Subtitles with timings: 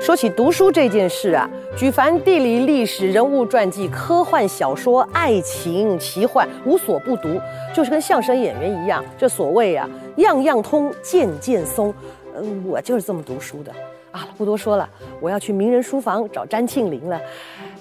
[0.00, 7.38] 说起读书这件事啊，举凡地理、历史、人物传记、科幻小说、爱情、奇幻，无所不读，
[7.74, 9.04] 就是跟相声演员一样。
[9.18, 11.94] 这所谓啊，样样通，件件松。
[12.34, 13.70] 嗯，我就是这么读书的
[14.10, 14.26] 啊。
[14.38, 14.88] 不多说了，
[15.20, 17.20] 我要去名人书房找詹庆林了。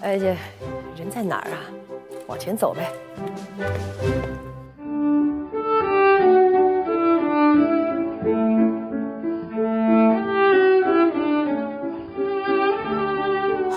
[0.02, 0.36] 而且
[0.98, 1.58] 人在哪儿啊？
[2.28, 2.92] 往前走呗。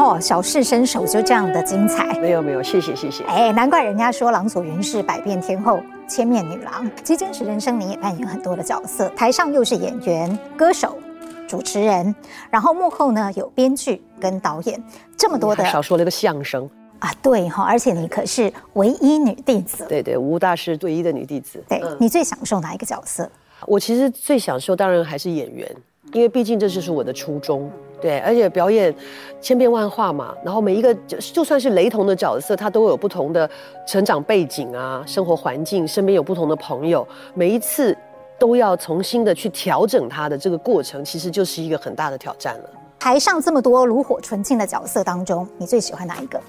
[0.02, 2.19] 哦，小试身手就这样的精彩。
[2.19, 3.23] 没有没有，谢谢谢谢。
[3.23, 6.91] 哎，难怪人家说郎祖云是百变天后、千面女郎。
[7.05, 10.98] 其实真实人生你也扮演很多的角色，台上又是演员、歌手、
[11.46, 12.12] 主持人，
[12.51, 14.83] 然后幕后呢有编剧跟导演，
[15.16, 15.65] 这么多的。
[15.66, 19.87] 少说了个相声啊，对哈，而且你可是唯一女弟子。
[19.88, 21.62] 对对，吴大师唯一的女弟子。
[21.69, 23.30] 对，你最享受哪一个角色？
[23.69, 25.71] 我其实最享受当然还是演员，
[26.12, 27.71] 因为毕竟这就是我的初衷。
[28.01, 28.93] 对，而且表演
[29.41, 33.49] 千变万化嘛，然后每一个就就算是雷同的角色，他都有不同的
[33.87, 37.96] 成长背景啊，生活环境，身边有不同的朋友，每一次
[38.41, 42.71] 都要重新的去调整他的这个过程，其实就是一个很大的挑战了。
[42.99, 46.41] 台上这么多炉火纯青的角色当中，你最喜欢哪一个？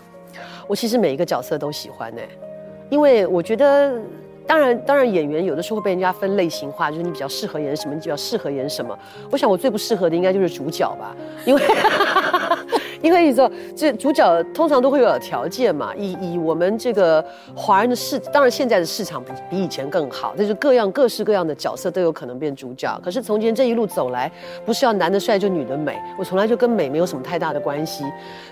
[0.68, 2.22] 我其实每一个角色都喜欢呢，
[2.90, 4.02] 因为我觉得。
[4.46, 8.98] 当然，当然，演员有的时候会被人家分类型化，就是你比较适合演什么，你比较适合演什么。
[9.32, 11.62] 我想我最不适合的应该就是主角吧， 因为
[13.02, 15.94] 因为你知道，这主角通常都会有条件嘛。
[15.96, 17.24] 以以我们这个
[17.56, 23.00] 华人的市，当然现在的市场比比以前更好，就是各样各式各样的角色都有可能变主角。
[23.04, 24.32] 可是从前这一路走来，
[24.66, 28.04] 不是要男的帅就女的美，我从来就跟美没有什么太大的关系，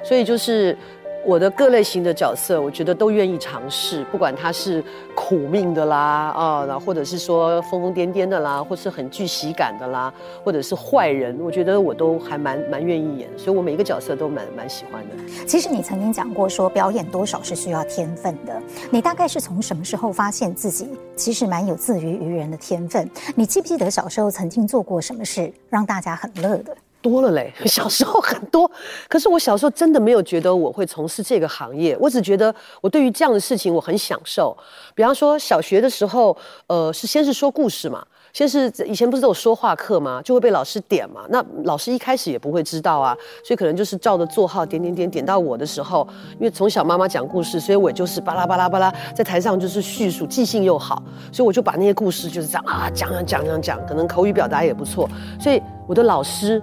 [0.04, 0.78] 所以就是。
[1.26, 4.84] 我的各类型的角色，我觉得都愿意尝试，不管他是
[5.16, 10.12] 苦命的啦，啊，然后或者是说疯疯癫癫的啦，或是很具喜感的啦，
[10.44, 15.46] 或者是坏人，我觉得我都还蛮蛮愿意演，所以我每一个角色都蛮蛮喜欢的。
[15.46, 23.10] 其实你曾经讲过说，表演多少是需要天分的，你大概是从什么时候发现自己其实蛮有自娱娱人的天分？
[23.36, 26.76] 你记不记得小时候曾经做过什么事让大家很乐的？
[27.02, 28.70] 多了嘞， 小时候很多，
[29.10, 34.56] 可是我小时候真的没有觉得我会从事这个行业，我只觉得我对于这样的事情我很享受。
[34.94, 36.36] 比方说小学的时候，
[36.68, 51.02] 呃，是先是说故事嘛，先是以前不是都有说话课嘛，就会被老师点嘛，那老师一开始也不会知道啊，所以可能就是照着座号点点点点到我的时候，因为从小妈妈讲故事，所以我就是巴拉巴拉巴拉在台上就是叙述，记性又好，
[51.32, 55.10] 所以我就把那些故事就是这样啊讲讲讲讲讲，可能口语表达也不错，
[55.40, 56.62] 所以我的老师。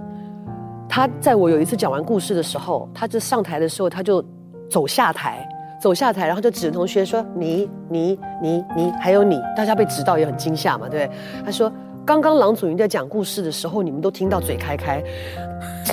[0.88, 4.24] 他在我有一次讲完故事的时候，他就上台的时候，他就
[4.70, 5.46] 走下台，
[5.80, 11.10] 走下台，然后就指着同学说：“你、你、你、你，还有你。”大家被指到也很惊吓嘛，对？
[11.44, 11.70] 他说
[12.06, 15.02] ：“刚刚郎祖筠在讲故事的时候，你们都听到嘴开开，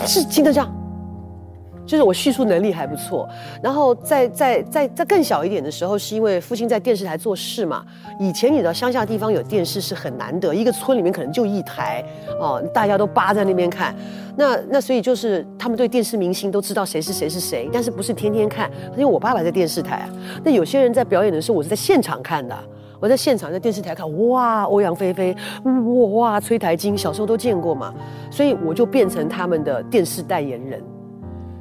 [0.07, 0.73] 是听得这样。”
[1.85, 3.27] 就是我叙述能力还不错，
[3.61, 7.85] 然后在在在在更小一点的时候，是因为父亲在电视台做事嘛。
[8.19, 12.03] 以前你知道乡下地方有电视是很难得，一个村里面可能就一台
[12.39, 13.95] 哦，大家都扒在那边看。
[14.37, 20.09] 那那所以就是他们对电视明星都知道谁是谁是谁，但是不是天天看，因为我爸爸在电视台。
[20.43, 22.57] 那有些人在表演的时候，我是在现场看的，
[22.99, 25.35] 我在现场在电视台看，哇，欧阳菲菲，
[26.13, 27.93] 哇，崔台金，小时候都见过嘛，
[28.31, 30.81] 所以我就变成他们的电视代言人。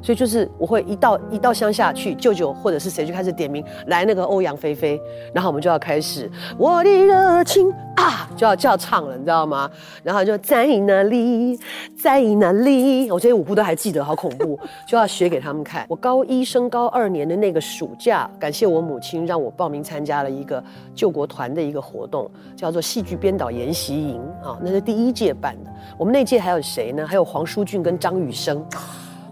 [0.05, 5.01] 所以就是我会一到一到乡下去，舅舅或者是谁就开始点名来那个欧阳菲菲，
[5.33, 6.29] 然后我们就要开始
[6.59, 9.67] 我的热情啊，就要就要唱了，你知道吗？
[10.03, 11.59] 然后就在哪里，
[11.99, 15.87] 在哪里，我这些舞步都还记得，好恐怖， 就要学给他们看。
[15.89, 25.71] 我高一升高二年的那个暑假，感谢我母亲让我报名参加了一个救国团的一个活动，叫做戏剧编导研习营啊，那是第一届办的。
[25.97, 27.07] 我们那届还有谁呢？
[27.07, 28.63] 还有黄舒骏跟张雨生。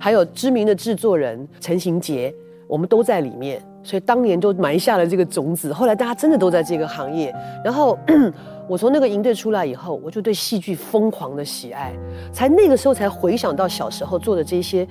[0.04, 2.36] 还有知名的制作人陈行杰，
[2.68, 5.72] 我们都在里面，所以当年就埋下了这个种子。
[5.72, 7.34] 后来大家真的都在这个行业。
[7.64, 7.98] 然后
[8.68, 11.94] 我从那个营队出来以后，我就对戏剧疯狂的喜爱，
[12.34, 14.86] 才那个时候才回想到小时候做的这些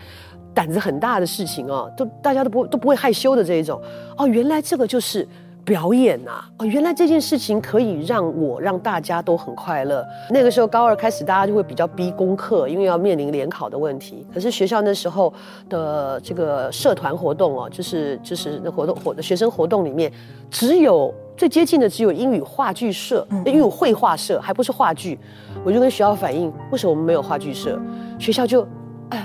[0.54, 3.78] 胆子很大的事情哦，都大家都不都不会害羞的这一种。
[4.16, 5.28] 哦，原来这个就是。
[5.64, 10.05] 表演呐，哦，原来这件事情可以让我让大家都很快乐。
[10.29, 14.26] 那个时候高二开始，大家就会比较逼功课，因为要面临联考的问题。
[14.35, 15.32] 可是学校那时候
[15.69, 20.12] 的这个社团活动哦，就是就是那活动活学生活动里面，
[20.50, 25.17] 只有最接近的只有英语话剧社，英语绘画社，还不是话剧。
[25.64, 27.79] 我就跟学校反映，为什么我们没有话剧社？
[28.19, 28.67] 学校就，
[29.11, 29.25] 呃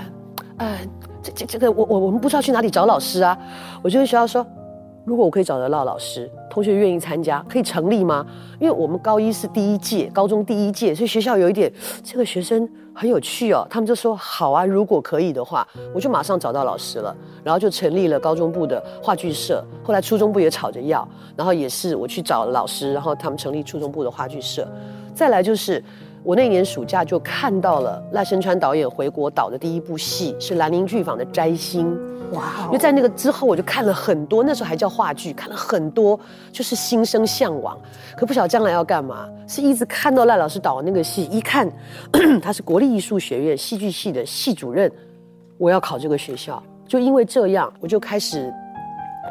[0.58, 0.78] 呃，
[1.20, 3.36] 这这这个我我我们不知道去哪里找老师啊。
[3.82, 4.46] 我就跟学校说。
[5.08, 8.26] 如果我可以找得到老师，同学愿意参加，可以成立吗？
[8.60, 11.72] 因为我们高一是第一届，高中第一届，所以学校有一点
[12.04, 13.66] 这个学生很有趣哦。
[13.70, 19.64] 他们就说好啊，如果可以的话，我就马上找到老师了，然后就成立了高中部的话剧社。
[19.82, 24.68] 后来初中部也吵着要，然后也是我去找老师，然后他们成立初中部的话剧社。
[25.14, 25.82] 再来就是。
[26.28, 31.96] 我那年暑假就看到了赖声川导演回国导的第一部戏，是兰陵剧坊的《摘星》。
[32.36, 32.66] 哇！
[32.66, 36.20] 因为在那个之后，我就看了很多，那时候还叫话剧，看了很多，
[36.52, 37.80] 就是心生向往。
[38.14, 41.66] 可不晓得将来要干嘛，是一直看到赖老师导的那个戏，一看
[42.42, 44.92] 他是国立艺术学院戏剧系的系主任，
[45.56, 46.62] 我要考这个学校。
[46.86, 48.52] 就因为这样，我就开始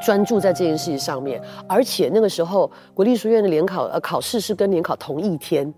[0.03, 1.39] 专注在这件事情上面。
[1.67, 5.71] 而且那个时候，国立艺术院的联考呃考试是跟联考同一天。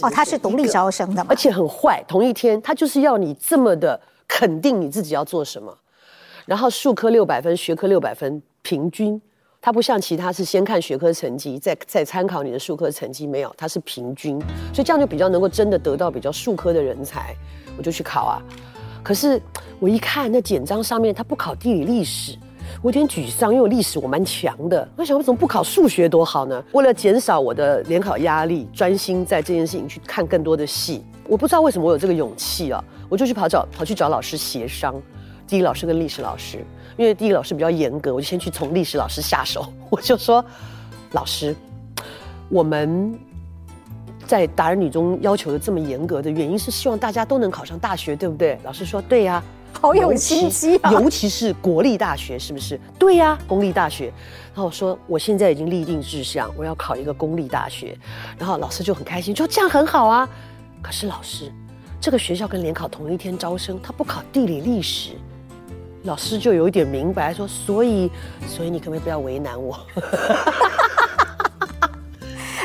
[0.00, 1.26] 哦，他是独立招生的吗？
[1.30, 5.76] 而且很坏，同一天他就是要你这么的肯定你自己要做什么，
[6.46, 9.20] 然后数科六百分，学科六百分，平均。
[9.60, 14.38] 他不像其他是先看学科成绩，再再参考你的数科成绩，没有，他是平均，
[14.74, 17.34] 所以这样就比较能够真的得到比较数科的人才。
[17.78, 18.42] 我就去考啊，
[19.02, 19.40] 可是
[19.80, 22.36] 我一看那简章上面，他不考地理历史。
[22.82, 24.88] 我有点沮丧，因为我历史我蛮强的。
[24.96, 26.62] 我想，我怎么不考数学多好呢？
[26.72, 31.04] 为了减少我的联考压力，专心在这件事情去看更多的戏。
[31.26, 34.94] 我不知道为什么我有这个勇气啊，我就去跑找跑去找老师协商。
[35.46, 36.64] 地理老师跟历史老师，
[36.96, 39.66] 因为地理老师比较严格，我就先去从历史老师下手。
[39.90, 40.44] 我就说，
[41.12, 41.54] 老师，
[42.48, 43.14] 我们
[44.26, 48.58] 在达人女中要求的这么严格的原因是希望大家都能考上大学，对不对？
[48.64, 49.42] 老师说，对呀。
[49.80, 50.90] 好有心机啊！
[50.92, 52.80] 尤其是国立大学，是不是？
[52.98, 54.06] 对呀，公立大学。
[54.54, 57.96] 然后我说，我现在已经立定志向，我要考一个公立大学。
[58.38, 60.28] 然后老师就很开心，说这样很好啊。
[60.80, 61.52] 可是老师，
[62.00, 65.10] 这个学校跟联考同一天招生，他不考地理历史。
[66.04, 68.10] 老师就有一点明白，说，所以，
[68.46, 69.78] 所以你可不可以不要为难我？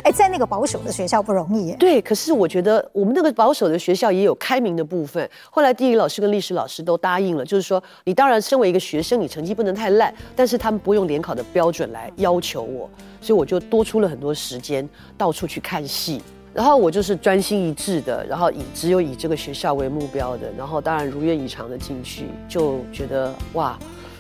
[0.04, 1.74] 哎，在那个保守的学校不容易。
[1.74, 5.30] 对，可是我觉得我们那个保守的学校也有开明的部分。
[5.50, 12.90] 后来地理老师跟历史老师都答应了，就是说你当然身为一个学生，你成绩不能太烂，但是他们不用联考的标准来要求我，
[13.22, 14.88] 所以我就多出了很多时间
[15.18, 16.22] 到处去看戏。
[16.52, 23.78] 然后我就是专心一致的，然后以只有以这个学校为目标的，然后当然如愿以偿的进去，就觉得哇。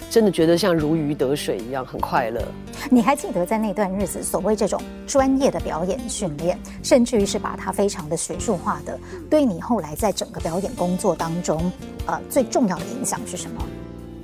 [0.09, 2.41] 真的觉得像如鱼得水一样，很快乐。
[2.89, 11.71] 你还记得在那段日子，所谓这种专业的表演训练，甚至于是把它非常的学术化的，对你后来在整个表演工作当中，
[12.07, 13.63] 呃，最重要的影响是什么？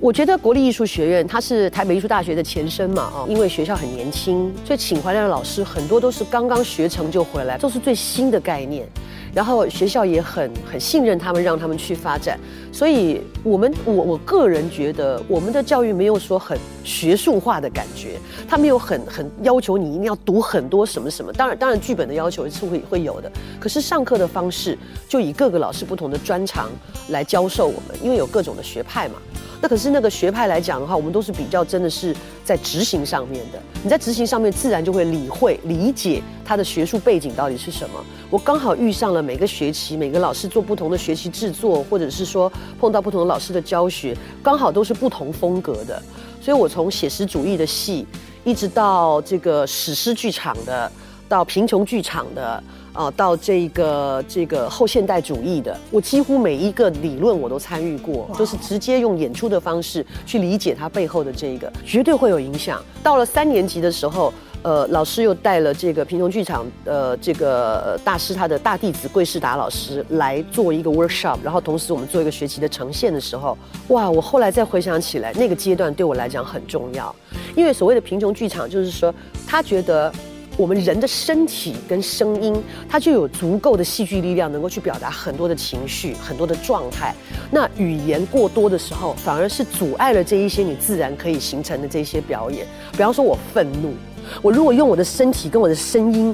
[0.02, 8.88] 我觉得国立艺术学院它是台北艺术大学的前身嘛，啊，因为学校很年轻，所以请回来的老师很多都是刚刚学成就回来，都是最新的概念。
[9.34, 12.40] 然后学校也很很信任他们，让他们去发展。
[12.72, 21.34] 所以，我们我我个人觉得，我们的教育没有说很学术化的感觉，他没有很很要求你一定要读很多什么什么。
[21.34, 23.30] 当然，当然剧本的要求是会会有的。
[23.60, 24.78] 可是上课的方式
[25.10, 26.70] 就以各个老师不同的专长
[27.10, 29.16] 来教授我们，因为有各种的学派嘛。
[29.62, 33.60] 那可是那个学派来讲的话，我们都是比较真的是在执行上面的。
[33.84, 38.04] 你在执行上面，自然就会理会理解他的学术背景到底是什么。
[38.30, 46.02] 我刚好遇上了每个学期每个老师做不同的学习制作，或者是说碰到不同的老师的教学，刚好都是不同风格的。
[46.42, 48.06] 所以我从写实主义的戏，
[48.44, 50.92] 一直到这个史诗剧场的，
[51.28, 52.64] 到贫穷剧场的。
[52.96, 62.82] 啊，到这个这个后现代主义的，我几乎每一个理论我都参与过，就是直接用演出的方式去理解它背后的这个，绝对会有影响。
[63.04, 73.58] 到了三年级的时候，呃，老师又带了这个贫穷剧场呃这个大师他的大弟子桂世达老师来做一个 workshop，然后同时我们做一个学期的呈现的时候，
[73.90, 77.14] 哇，我后来再回想起来，那个阶段对我来讲很重要，
[77.58, 79.14] 因为所谓的贫穷剧场就是说
[79.46, 80.10] 他觉得。
[80.58, 82.56] 我们人的身体跟声音，
[82.88, 87.14] 它就有足够的戏剧力量，能够去表达很多的情绪、很多的状态。
[87.52, 92.66] 那语言过多的时候，反而是阻碍了这一些你自然可以形成的这些表演。
[92.94, 93.94] 比方说，我愤怒，
[94.42, 96.34] 我如果用我的身体跟我的声音，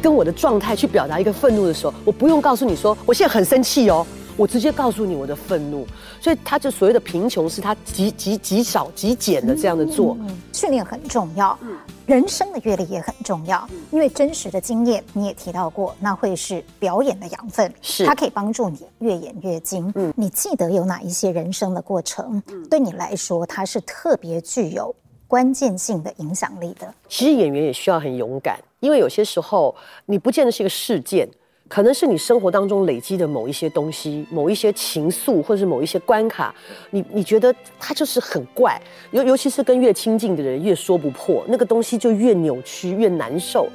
[0.00, 4.06] 跟我的状态去表达一个愤怒的时候，我不用告诉你说我现在很生气哦。
[4.40, 5.86] 我直接告诉你我的愤怒，
[6.18, 10.16] 所以他就所谓的贫穷是他极极极少极简的这样的做。
[10.18, 11.58] 嗯嗯嗯、训练很重要，
[12.06, 19.92] 人生的阅历也很重要，因为真实的经验你也提到过，那会是表演的养分，是它可以帮助你越演越精。
[19.94, 24.94] 嗯，你记得有哪一些人生的过程，对你来说它是特别具有
[25.28, 26.94] 关键性的影响力的？
[27.10, 31.28] 其实演员也需要很勇敢，因为有些时候你不见得是一个事件。
[31.70, 36.52] 可能是你生活当中累积的某一些东西，某一些情愫，或者是某一些关卡，
[36.90, 38.76] 你你觉得它就是很怪，
[39.12, 43.68] 尤尤其是跟越亲近的人越说不破，那个东西就越扭曲越难受。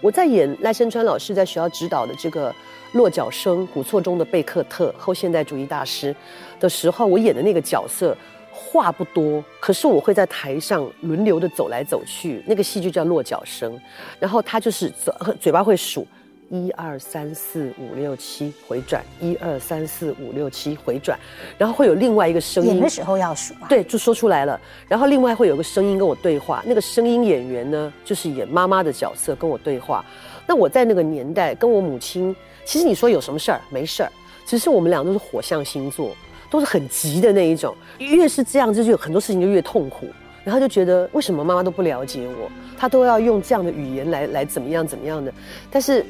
[0.00, 2.54] 我在演赖声川老师在学校指导的这个
[2.92, 6.14] 落脚生古厝中的贝克特后现代主义大师
[6.60, 8.16] 的时候，我演的那个角色
[8.52, 13.76] 话不多，可是我会在台上轮流的走来走去，那个戏就叫落脚生，
[14.20, 16.06] 然后他就是嘴嘴巴会数。
[16.52, 21.18] 一二三四五六七回转，一二三四五六七回转，
[21.56, 22.74] 然后会有另外一个声音。
[22.74, 23.64] 演的时候要数啊。
[23.70, 24.60] 对，就说出来了。
[24.86, 30.04] 然后另外会有个声音跟我对话，那个声音演员呢，就是演妈妈的角色跟我对话。
[30.46, 33.58] 那我在那个年代跟我母亲，其实你说有什么事儿？
[33.70, 34.12] 没事儿，
[34.44, 36.14] 只是我们俩都是火象星座，
[36.50, 37.74] 都是很急的那一种。
[37.96, 40.06] 越是这样，就有很多事情就越痛苦。
[40.44, 45.32] 然后就觉得为什么妈妈都不了解我，她都要用这样的语言来来怎么样怎么样的，
[45.70, 46.04] 但是。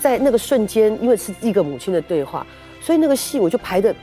[0.00, 2.46] 在那个瞬间，因为是一个母亲的对话，
[2.80, 3.94] 所以那个戏我就排得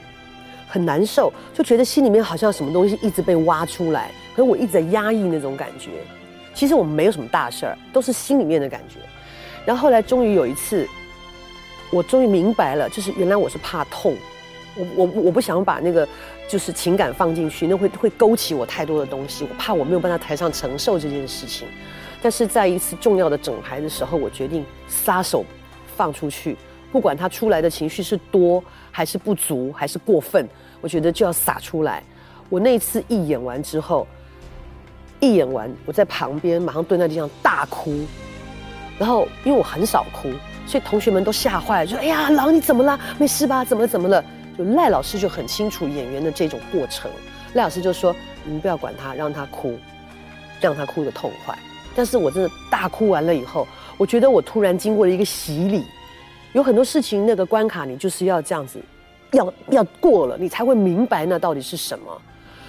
[0.68, 5.90] 很难受，就觉得心里面好像什么东西一直被挖出来，可是我一直在压抑那种感觉。
[6.54, 8.98] 其实我们没有什么大事儿，都是心里面的感觉。
[9.64, 10.88] 然后后来终于有一次，
[11.90, 14.16] 我终于明白了，就是原来我是怕痛，
[14.74, 16.08] 我我我不想把那个
[16.48, 21.68] 就是情感放进去，那会会勾起我太多的东西，我怕我没有办法台上承受这件事情。
[22.22, 25.44] 但是在一次重要的整排的时候，我决定撒手。
[25.96, 26.56] 放出去，
[26.92, 28.62] 不管他出来的情绪是多
[28.92, 30.46] 还是不足还是过分，
[30.80, 32.02] 我觉得就要撒出来。
[32.48, 34.06] 我那次一演完之后，
[35.20, 38.04] 一演完我在旁边马上蹲在地上大哭，
[38.98, 40.30] 然后因为我很少哭，
[40.66, 42.98] 所以同学们都吓坏了，说：“哎呀，郎你怎么了？
[43.18, 43.64] 没事吧？
[43.64, 43.88] 怎么了？
[43.88, 44.22] 怎么了？”
[44.56, 47.10] 就赖老师就很清楚演员的这种过程，
[47.54, 49.78] 赖老师就说：“你们不要管他，让他哭，
[50.60, 51.58] 让他哭得痛快。”
[51.96, 53.66] 但是我真的大哭完了以后。
[53.96, 55.82] 我觉得我突然经过了一个洗礼，
[56.52, 58.78] 有很多事情那个关卡你就是要这样子，
[59.32, 62.22] 要要过了，你才会明白那到底是什么，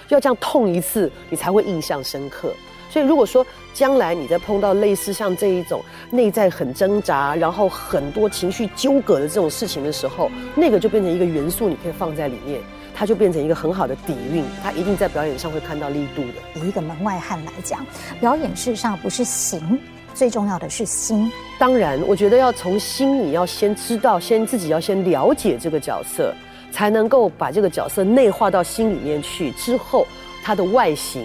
[0.08, 2.52] 要这样痛一次，你才会印象深刻。
[2.90, 12.62] 所以如果说将来你再碰到类似像这一种内在很挣扎，然后很多情绪纠葛的这种事情的时候，那个就变成一个元素，你可以放在里面，
[12.98, 16.60] 它就变成一个很好的底蕴，它一定在表演上会看到力度的。
[16.60, 17.86] 以一个门外汉来讲，
[18.18, 19.78] 表演事实上不是形。
[20.14, 26.34] 最重要的是心，当然，我觉得要从心里要先知道，先自己要先了解这个角色，
[26.72, 29.52] 才能够把这个角色内化到心里面去。
[29.52, 30.04] 之后，
[30.42, 31.24] 它的外形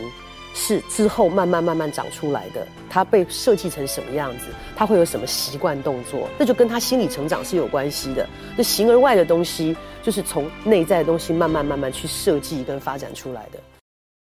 [0.54, 2.68] 是之后慢慢慢慢长出来的。
[2.88, 8.30] 它被设计成什么样子，它会有什么习惯动作，那就跟他心理成长是有关系的。
[8.56, 13.60] 那形而外的东西，就是从内在的东西慢慢慢慢去设计跟发展出来的。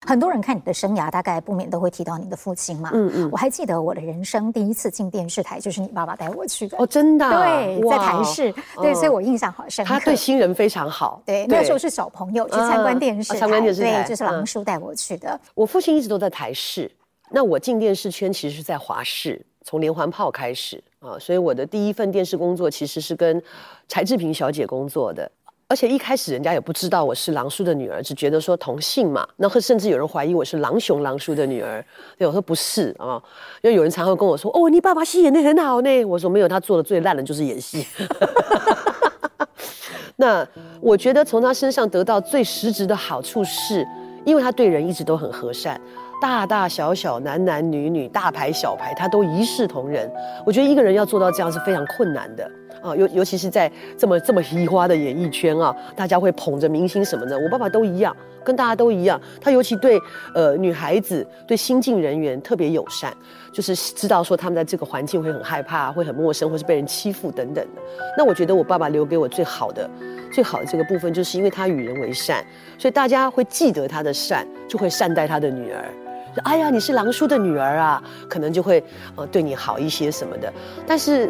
[0.08, 2.90] 很多人看你的生涯，大概不免都会提到你的父亲嘛。
[2.94, 6.78] 嗯嗯，我还记得我的人生第一次进电视台，就是你爸爸带我去的。
[6.78, 7.30] 哦，真的？
[7.30, 8.54] 对，在台视。
[8.78, 9.94] 对，所以我印象好深刻。
[9.94, 11.22] 他对新人非常好。
[11.26, 15.40] 对，那时候是小朋友去参观电视台，参观电视台，对，就是郎叔带我去的。
[15.54, 16.90] 我父亲一直都在台视，
[17.30, 23.42] 那我进电视圈其实是在华视，从连环炮开始啊，所以我的第一份电视工作其实是跟
[23.90, 25.30] 柴智屏小姐工作的。
[25.72, 29.28] 而且一开始人家也不知道我是狼叔的女儿，只觉得说同姓嘛。
[29.38, 31.86] 那甚至有人怀疑我是狼雄狼叔的女儿。
[32.18, 33.22] 对，我说不是啊，
[33.62, 37.86] 因为有人常会跟我说：“哦，你爸爸戏演得很好呢。”我说没有，他做的最烂的就是演戏。
[40.18, 40.46] 那
[40.82, 43.88] 我觉得从他身上得到最实质的好处是，
[44.26, 45.80] 因为他对人一直都很和善，
[46.20, 50.12] 大大小小、男男女女、大牌小牌，他都一视同仁。
[50.44, 52.52] 我觉得一个人要做到这样是非常困难的。
[52.82, 57.38] 啊，尤尤其是在这么这么嘻花的演艺圈啊，大家会捧着明星什么的。
[57.38, 59.20] 我爸爸都一样，跟大家都一样。
[59.42, 60.00] 他尤其对
[60.34, 63.14] 呃女孩子、对新进人员特别友善，
[63.52, 67.82] 就是知道说他们在这个环境会很害怕、会很陌生，或是被人欺负等等的。
[68.18, 69.90] 那我觉得我爸爸留给我最好的、
[70.32, 72.44] 最好的这个部分，就是因为他与人为善，
[72.78, 75.86] 所以大家会记得他的善，就会善待他的女儿。
[76.44, 78.82] 哎呀，你是狼叔的女儿啊，可能就会
[79.16, 80.54] 呃对你好一些什么的。
[80.88, 81.30] 但是。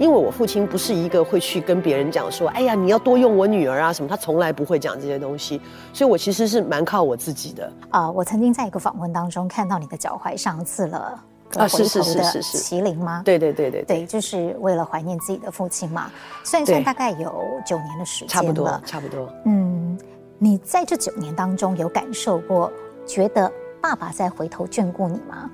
[0.00, 5.60] 因为我父亲不是一个会去跟别人讲说，哎呀，你要多用我女儿啊什么，他从来不会讲这些东西，
[5.92, 7.70] 所以我其实是蛮靠我自己的。
[7.90, 11.22] 啊、呃，我曾经在一个访问当中看到你的脚踝上刺了
[11.58, 13.20] 啊，是是是是是麒麟吗？
[13.26, 16.10] 对对对对对，就是为了怀念自己的父亲嘛。
[16.44, 19.30] 算一算，大概有九年的时间了，差不多差不多。
[19.44, 19.98] 嗯，
[20.38, 22.72] 你在这九年当中有感受过，
[23.06, 23.52] 觉得
[23.82, 25.50] 爸爸在回头眷顾你吗？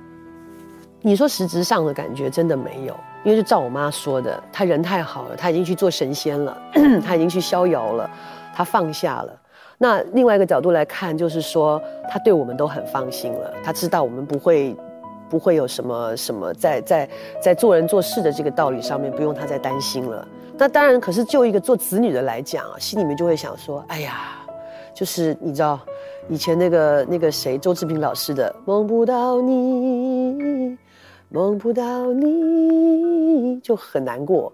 [1.01, 2.95] 你说实质上的感觉真的没有。
[3.27, 6.57] 因为就照我妈说的，他人太好了，他已经去做神仙了，
[7.05, 8.09] 他已经去逍遥了，
[8.55, 9.37] 他放下了。
[9.77, 14.73] 那另外一个角度来看，就是说他对我们都很放心了，他知道我们不会
[15.29, 17.09] 不会有什么什么在在
[17.41, 20.25] 在做人做事的这个道理上面不用他再担心了。
[20.57, 24.37] 那当然，可是就一个做子女的来讲啊，心里面就会想说，哎呀，
[24.93, 25.77] 就是你知道，
[26.29, 30.77] 以前那个那个谁，周志平老师的《梦不到你，
[31.29, 34.51] 梦不到你》，就很难过。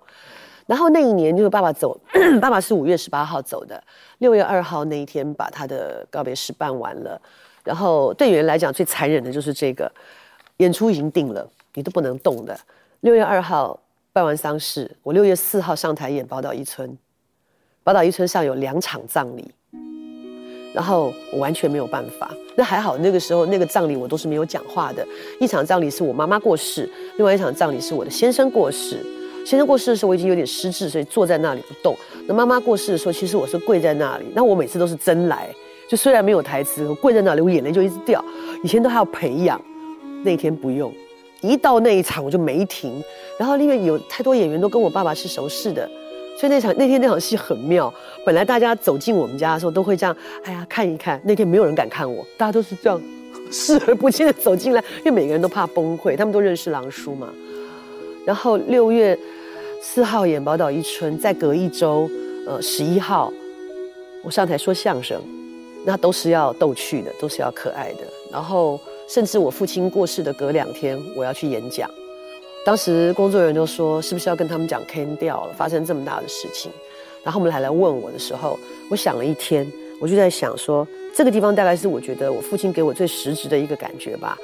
[0.65, 1.99] 然后那一年就是爸爸走，
[2.41, 3.83] 爸爸是五月十八号走的，
[4.19, 7.21] 六月二号那一天把他的告别式办完了。
[7.63, 9.91] 然后对演员来讲最残忍的就是这个，
[10.57, 12.59] 演出已经定了，你都不能动的。
[13.01, 13.79] 六月二号。
[14.15, 16.87] 办完丧事，我六月四号上台演《宝岛一村》，
[17.83, 19.51] 《宝岛一村》上有两场葬礼，
[20.73, 22.31] 然后我完全没有办法。
[22.55, 25.05] 那还好，那个时候那个葬礼我都是没有讲话的。
[25.39, 28.97] 一场葬礼是我妈妈过世，另外一场葬礼是我的先生过世。
[29.45, 31.93] 先生过世的时候我已经有点失智，所以坐在那里不动。
[32.27, 34.25] 那妈妈过世的时候，其实我是跪在那里。
[34.33, 35.53] 那我每次都是真来，
[35.89, 38.23] 就虽然没有台词，我跪在那里，我眼泪就一直掉。
[38.63, 39.61] 以前都还要培养，
[40.23, 40.93] 那天不用。
[41.41, 43.03] 一到那一场我就没停，
[43.37, 45.89] 然后因为有太多演员都跟我爸爸是熟识的，
[46.43, 47.91] 所以那场那天那场戏很妙。
[48.25, 51.21] 本来大家走进我们家的时候都会这样，哎呀看一看。
[51.23, 53.01] 那天没有人敢看我，大家都是这样
[53.49, 57.29] 视而不见的走进来，因为每个人都怕崩溃，他们都认识狼叔嘛。
[58.25, 59.17] 然后六月
[59.81, 62.09] 四号演《宝岛一村》，再隔一周，
[62.45, 63.31] 呃十一号
[64.21, 65.21] 我上台说相声，
[65.85, 68.77] 那都是要逗趣的，都是要可爱的，然后。
[69.05, 71.89] 甚至我父亲过世的隔两天，我要去演讲。
[72.65, 75.53] 当时工作人员就说：“是不是要跟他们讲 can 掉了？
[75.53, 76.71] 发生这么大的事情。”
[77.23, 78.57] 然后他们还来问我的时候，
[78.89, 84.37] 我想了一天，我就在想说，这个地方大概是我觉得我父亲给我最实质的一个感觉吧。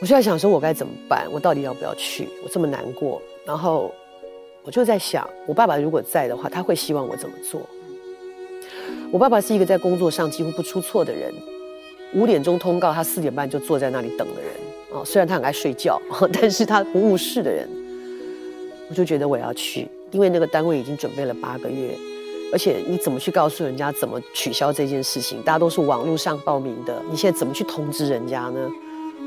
[0.00, 1.26] 我就在想说，我该怎么办？
[1.30, 2.28] 我到底要不要去？
[2.42, 3.20] 我这么难过。
[3.44, 3.94] 然后
[4.62, 7.60] 我就在想，我爸爸如果在的话，他会希望我怎么做？
[9.12, 11.32] 我爸爸是一个在工作上几乎不出错的人。
[12.14, 14.50] 五点钟通告，他四点半就坐在那里等的人
[14.92, 15.04] 哦。
[15.04, 16.00] 虽然他很爱睡觉，
[16.32, 17.68] 但是他不误事的人。
[18.88, 21.96] 我就觉得我要去，因为那个单位已经准备了八个月，
[22.52, 25.40] 而且你怎么去告诉人家怎么取消这件事情？
[25.42, 28.68] 大家都是网络上报名的，你现在怎么去通知人家呢？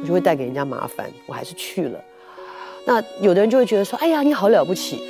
[0.01, 1.10] 我就会带给人家麻烦。
[1.25, 2.00] 我还是去了。
[2.86, 5.01] 那有的人就会觉得说：“哎呀，你好了不起。”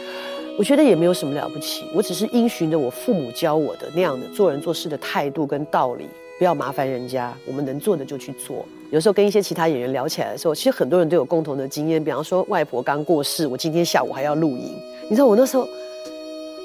[0.56, 6.06] 我觉得也没有什么了不起，我只是因循着我父母教我的那样的做人做事的态度跟道理。
[6.38, 8.66] 不要麻烦人家，我们能做的就去做。
[8.92, 12.04] 有时候跟一些其他演员聊起来的时候，其实很多人都有共同的经验。
[12.04, 14.76] 比方说，外婆刚过世，我今天下午还要露营。
[15.10, 15.68] 你知道我那时候，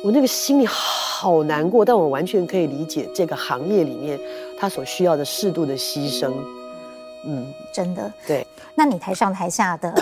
[0.02, 4.18] 我那个心里好难过，但我完全可以理解这个行业里面
[4.58, 6.32] 他所需要的适度的牺牲。
[7.24, 8.12] 嗯，真的。
[8.26, 9.94] 对，那你台上台下的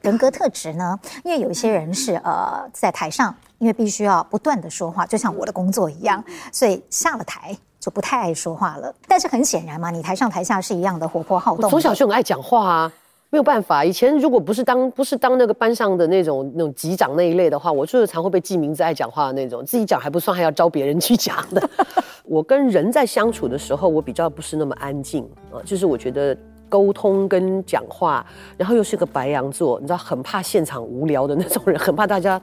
[0.00, 0.98] 人格特质呢？
[1.24, 6.22] 因为有一些人是呃，在台上，因为必须要不断的说话，就像我的工作一样，
[6.52, 7.56] 所以下了台。
[7.84, 11.68] 就不太爱说话了，但是很显然嘛，你台上台下是一样的活泼好动。
[11.68, 12.92] 从小就很爱讲话啊，
[13.28, 13.84] 没有办法。
[13.84, 19.62] 以前如果不是当不是当那个班上的那种那种级长那一类的话，我就是常会被记名字、爱讲话的那种。
[19.66, 21.68] 自己讲还不算，还要招别人去讲的。
[22.24, 26.34] 我跟人在相处的时候，我比较不是那么安静啊，就是我觉得
[26.70, 28.24] 沟通跟讲话，
[28.56, 32.40] 然后又是个白羊座，你知道，很怕现场无聊的那种人，很怕大家。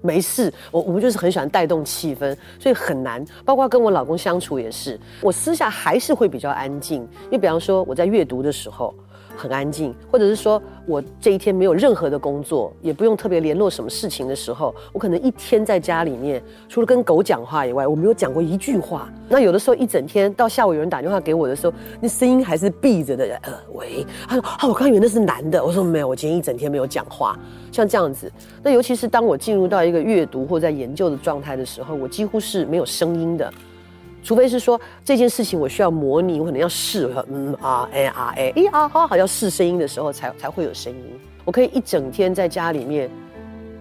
[0.00, 3.24] 没事，我我们就是很喜欢带动气氛，所以很难。
[3.44, 7.06] 包括跟我老公相处也是，我私下还是会比较安静。
[7.30, 8.94] 你比方说我在阅读的时候。
[9.36, 19.08] 很安静，或者是说我这一天没有任何的工作，也不用特别联络什么事情的时候，我可能一天在家里面，除了跟狗讲话以外，我没有讲过一句话。
[19.28, 23.24] 那有的时候一整天到下午有人打电话给我的时候，那声音还是闭着的。
[23.42, 25.64] 呃，喂，他说啊，我刚以为那是男的。
[25.64, 27.38] 我说没有，我今天一整天没有讲话。
[27.72, 28.30] 像这样子，
[28.62, 33.52] 那尤其是当我进入到一个阅读或在研究的状态的时候，我几乎是没有声音的。
[34.22, 41.20] 除非是说这件事情我需要模拟，我可能要试，嗯啊哎啊哎咦啊好，好要试声音的时候才才会有声音。
[41.44, 43.10] 我可以一整天在家里面，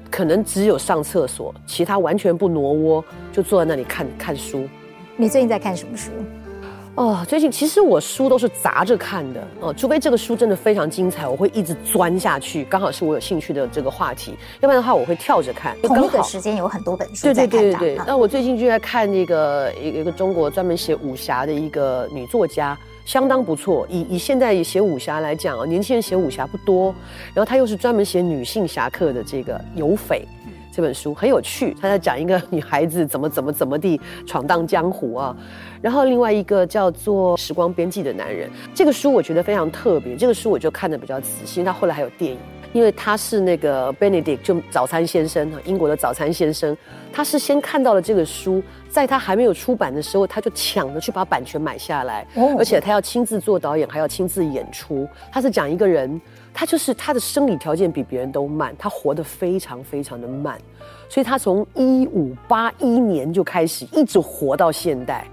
[0.10, 4.68] 可能只有上厕所，其他完全不挪窝，就坐在那里看看书。
[5.18, 6.12] 你最近在看什么书？
[6.96, 15.78] 哦，最近其实我书都是杂着看的哦，除非这个书真的非常精彩，我会一直钻下去，刚好是我有兴趣的这个话题，要不然的话我会跳着看。
[15.82, 18.00] 同一个时间有很多本书对对对对对。
[18.06, 23.88] 那我最近就在看那个一个一个中国专门写武侠的一个女作家，相当不错。
[23.90, 26.94] 以以现在写武侠来讲啊，年轻人写武侠不多，
[27.34, 30.28] 然后她又是专门写女性侠客的这个有匪。
[30.80, 35.36] 这本书很有趣，他在讲一个女孩子怎么怎么怎么地闯荡江湖啊。
[35.82, 40.16] 然后另外一个叫做《时光边际的男人》，这个书我觉得非常特别。
[40.16, 42.40] 这个书我就看得比较仔细，他后来还有电影。
[42.72, 46.78] 因为他是那个 Benedict，就早餐先生，英国的早餐先生，
[47.12, 52.26] 他是先看到了这个书，在他还没有出版的时候，他就抢着去把版权买下来，
[52.58, 55.06] 而且他要亲自做导演，还要亲自演出。
[55.32, 56.22] 他是讲一个人，
[56.54, 60.58] 他就是他的生理条件比别人都慢，他活得非常非常的慢，
[61.08, 65.28] 所以他从一五八一年就开始一直活到现代，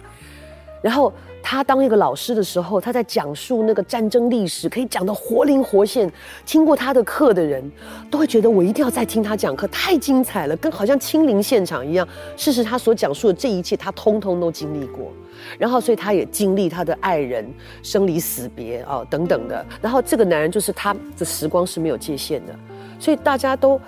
[0.82, 1.12] 然后。
[1.48, 6.12] 他当一个老师的时候，他在讲述那个战争历史，可以讲得活灵活现。
[6.44, 7.62] 听过他的课的人，
[8.10, 12.08] 都会觉得我一定要再听他讲课，太精彩了，跟好像亲临现场一样。
[12.36, 15.12] 事实他所讲述的这一切，他通通都经历过。
[15.58, 17.46] 然后，所以他也经历他的爱人
[17.82, 19.64] 生离死别啊、哦、等等的。
[19.80, 22.54] 然后，这个男人就是他的时光是没有界限的，
[22.98, 23.80] 所以大家都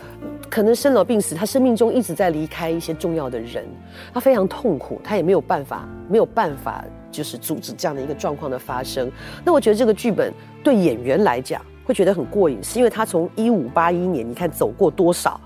[0.50, 3.64] 可能生老病死，他生命中一直在离开一些重要的人，
[4.12, 6.84] 他非常痛苦，他也没有办法，没有办法。
[7.10, 9.10] 就是阻止这样的一个状况的发生。
[9.42, 10.30] 那我觉得这个剧本
[10.62, 15.40] 对演员来讲会觉得很过瘾，是因为他从一五八一年，你看走过多少，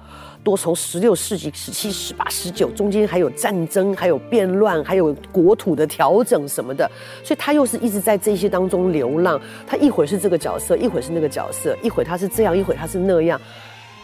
[0.45, 6.91] 多从十六世纪、十七、十八、十九，中间还有战争，还有变乱，还有国土的调整什么的，
[7.23, 9.41] 所以他又是一直在这些当中流浪。
[9.67, 13.41] 他一会儿是这个角色，一会儿是那个角色，一会儿他是这样，一会儿他是那样。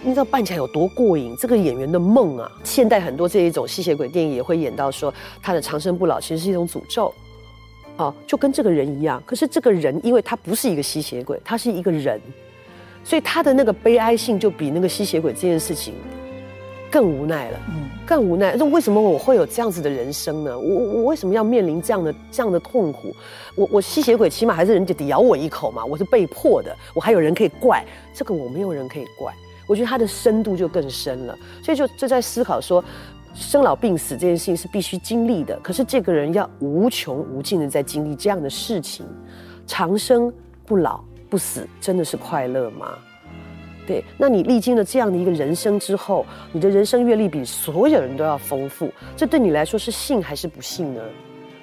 [0.00, 1.34] 你知道扮起来有多过瘾？
[1.36, 2.48] 这个演员的梦啊！
[2.62, 7.12] 现代很多这一种吸血鬼电影也会演到说，他的长生不老其实是一种诅咒。
[7.96, 12.20] 哦，就跟这个人一样，可是这个人，因为他不是一个吸血鬼，他是一个人，
[13.02, 15.94] 所以他的那个悲哀性就比那个吸血鬼这件事情
[16.90, 18.54] 更无奈了，嗯，更无奈。
[18.58, 20.58] 那为什么我会有这样子的人生呢？
[20.58, 23.14] 我我为什么要面临这样的这样的痛苦？
[23.54, 29.32] 我我吸血鬼起码还是人家得咬我一口嘛，我是被迫的，我还有人可以怪，这个我没有人可以怪。
[29.66, 32.84] 我觉得它的深度就更深了，所以就就在思考说。
[33.34, 39.06] 生老病死这件事情是必须经历的，可是这个人要无穷无尽的在经历这样的事情，
[39.64, 40.32] 长生
[40.66, 42.98] 不老不死，真的是快乐吗？
[43.88, 51.00] 对，那你历经了这样的一个人生之后，你的人生阅历比所有人都要丰富，这对你来说是幸还是不幸呢？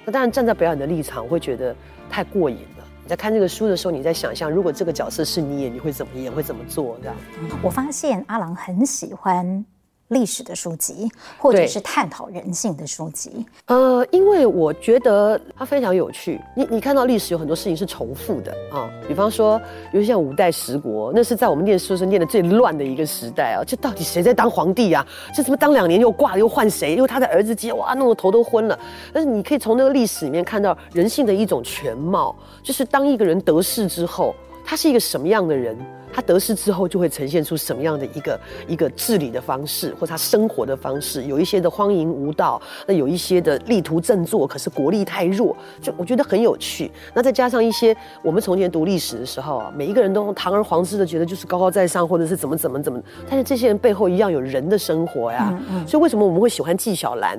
[0.04, 1.74] 那当然，站在表演的立场，我会觉得
[2.10, 2.84] 太过瘾了。
[3.04, 6.98] 你在看这个书的时候，你在想象，如果这个角色是你演，你会怎么演，会怎么做？
[7.00, 7.16] 这样。
[7.62, 9.64] 我发现阿郎很喜欢。
[10.08, 13.44] 历史的书籍，或者是探讨人性的书籍。
[13.66, 16.40] 呃，因为我觉得它非常有趣。
[16.54, 19.60] 你你看到历史有很多事情是重复的啊、哦，比方说，
[19.92, 23.64] 尤其像五代十国，那是在我们念书时念的最乱的一个时代啊。
[23.66, 25.04] 这到底谁在当皇帝啊？
[25.34, 26.94] 这怎么当两年又挂了又换谁？
[26.94, 28.78] 因为他的儿子接哇，弄得头都昏了。
[29.12, 35.76] 但是你可以从那个历史里面看到人性的一种全貌，就是当一个人得势之后，他是一个什么样的人？
[36.16, 41.24] 他得势之后，就会呈现出什么样的一个一个治理的方式，或他生活的方式。
[41.24, 46.90] 有一些的荒淫无道，那有一些的力图振作，可是国力太弱，就我觉得很有趣。
[47.12, 52.98] 那再加上一些我们从前读历史的时候啊，每一个人都堂而皇之的觉得就是高高在上，或者是怎么怎么怎么，
[53.28, 55.48] 但是这些人背后一样有人的生活呀。
[55.52, 55.86] 嗯嗯。
[55.86, 57.38] 所以为什么我们会喜欢纪晓岚？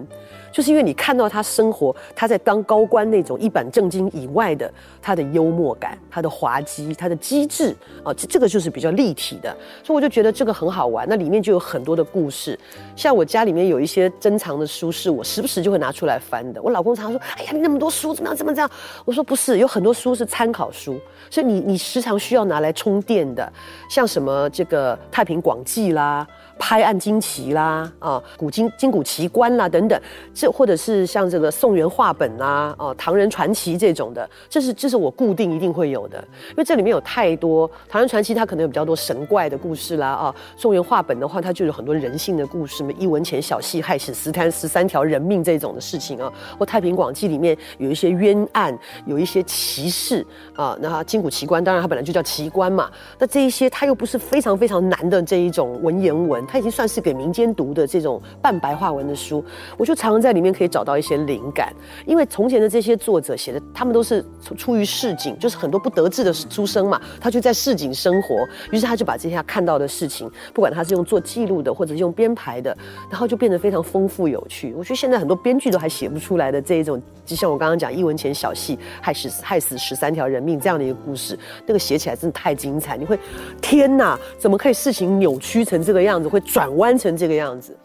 [0.51, 11.07] 就是因为你看到他生活，他在当高官那种一本正经以外的，他的幽默感、他的滑稽、他的机智啊，这这个就是比较立体的，所以我就觉得这个很好玩。
[11.09, 12.57] 那里面就有很多的故事，
[12.95, 16.61] 像我家里面有一些珍藏的书，是我时不时就会拿出来翻的。
[16.61, 18.35] 我老公常常说：“哎呀，你那么多书，怎么样？
[18.35, 18.69] 怎么这样？”
[19.05, 20.99] 我说：“不是，有很多书是参考书，
[21.29, 23.51] 所以你你时常需要拿来充电的，
[23.89, 26.27] 像什么这个《太平广记》啦。”
[26.59, 29.99] 拍案惊奇啦，啊，古今今古奇观啦等等，
[30.33, 36.17] 这或者是像这个宋元话本啦，哦，唐人传奇这种的，这是这是我固定一定会有的，
[36.49, 52.89] 因为这里面有太多唐人传奇，它可能有比较多神怪的故事啦，啊，宋元话本的话，它就有很多人性的故事，什么伊文钱小戏害死十三十三条人命这种的事情啊，或太平广记里面有一些冤案，有一些奇事啊，那今古奇观当然它本来就叫奇观嘛，
[53.19, 56.46] 那这一些它又不是非常非常难的这一种文言文。
[56.47, 59.43] 它已经算是给民间读的这种半白话文的书，
[59.77, 61.73] 我就常常在里面可以找到一些灵感。
[62.05, 64.23] 因为从前的这些作者写的，他们都是
[64.57, 72.75] 出于市井，就是很多不得志的书生嘛，他就在市井生活，于是他就把这些看到的事情，不管他是用做记录的，或者是用编排的，
[73.09, 74.73] 然后就变得非常丰富有趣。
[74.77, 82.95] 我觉得现在很多编剧都还写不出来的这一种，就像我刚刚讲一文钱小戏害死害死十三条人命这样的一个故事，那个写起来真的太精彩。
[82.95, 83.19] 你会
[83.61, 86.27] 天哪，怎么可以事情扭曲成这个样子？
[86.27, 87.75] 会转弯成这个样子，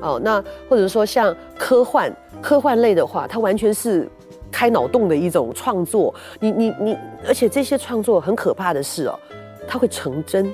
[0.00, 4.08] 哦，那或者说像科幻科幻类的话，它完全是
[4.50, 6.14] 开脑洞的一种创作。
[6.38, 6.96] 你你你，
[7.26, 9.18] 而且这些创作很可怕的是哦，
[9.68, 10.52] 它会成真。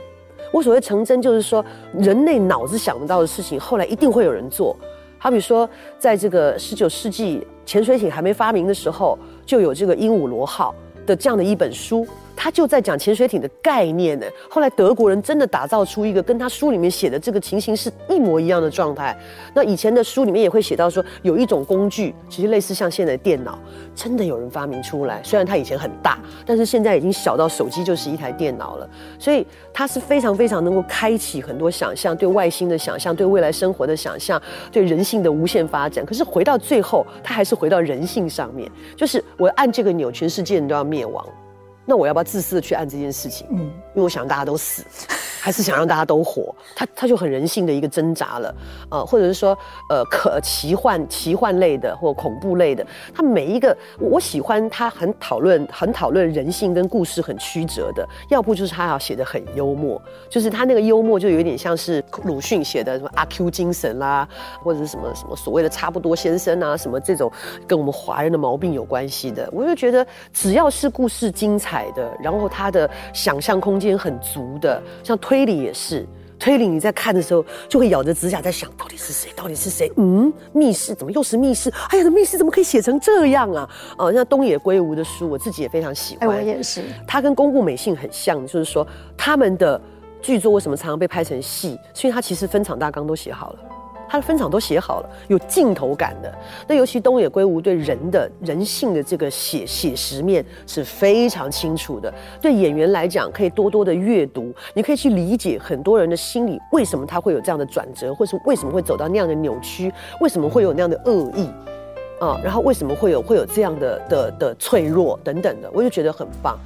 [0.52, 4.76] 我所谓成真，就是说人类脑子想不到的事情，后来一定会有人做。
[5.18, 12.06] 好比说，在这个十九世纪潜水艇还没发明的时候，就有这个鹦鹉螺号的这样的一本书。
[12.36, 14.26] 他就在讲潜水艇的概念呢。
[14.48, 19.16] 后来德国人真的打造出一个跟他书里面写的这个情形是一模一样的状态。
[19.54, 23.58] 那以前的书里面也会写到说，有一种工具，其实类似像现在的电脑，
[23.94, 25.20] 真的有人发明出来。
[25.24, 28.88] 虽然它以前很大，但是现在已经小到手机就是一台电脑了。
[29.18, 36.04] 所以它是非常非常能够开启很多想象，对外星的想象，对未来生活的想象，对人性的无限发展。
[36.04, 41.24] 可是回到最后，它还是回到人性上面，就是我按这个钮，全世界人都要灭亡。
[41.86, 43.46] 那我要不要自私的去按这件事情？
[43.50, 44.82] 嗯，因为我想让大家都死，
[45.40, 46.52] 还是想让大家都活？
[46.74, 48.54] 他他就很人性的一个挣扎了，
[48.90, 49.56] 呃，或者是说，
[49.88, 64.28] 呃，可奇幻奇幻类的或恐怖类的，他每一个我喜欢他很讨论很讨论人性跟故事很曲折的，要不就是他要写的很幽默，就是他那个幽默就有点像是鲁迅写的什么阿 Q 精神啦，
[64.64, 67.30] 或者是什么什么所谓的差不多先生啊，什么这种
[67.64, 71.75] 跟我们华人的毛病有关系的，我就觉得只要是故事精彩。
[71.94, 76.06] 的，然后他的想象空间很足的，像推理也是，
[76.38, 79.30] 推理你在看的时候就会咬着指甲在想，到底是谁？
[79.34, 79.90] 到底是谁？
[79.96, 81.72] 嗯，密室怎么又是密室？
[81.90, 83.68] 哎呀，这密室怎么可以写成这样啊？
[83.98, 86.28] 哦，像东野圭吾的书，我自己也非常喜欢。
[86.28, 86.82] 哎，我也是。
[87.06, 88.86] 他跟宫部美幸很像，就是说
[89.16, 89.80] 他们的
[90.20, 91.78] 剧作为什么常常被拍成戏？
[91.94, 93.58] 是因为他其实分场大纲都写好了。
[94.08, 96.32] 他的分场都写好了，有镜头感的。
[96.68, 102.12] 那尤其东野圭吾对人的人性的这个写写实面是非常清楚的。
[102.40, 111.48] 对演员来讲，可以多多的阅读，你可以去理解很多人的心理，为什么他会有这样的转折，或是为什么会走到那样的扭曲，为什么会有那样的恶意
[112.20, 112.40] 啊？
[112.44, 116.58] 然后为什么会有会有这样的的的脆弱等等的，我就觉得很棒。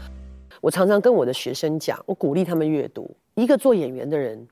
[0.61, 3.11] 我常常跟我的学生讲，我鼓励他们阅读。
[3.35, 4.47] 一个做演员的人。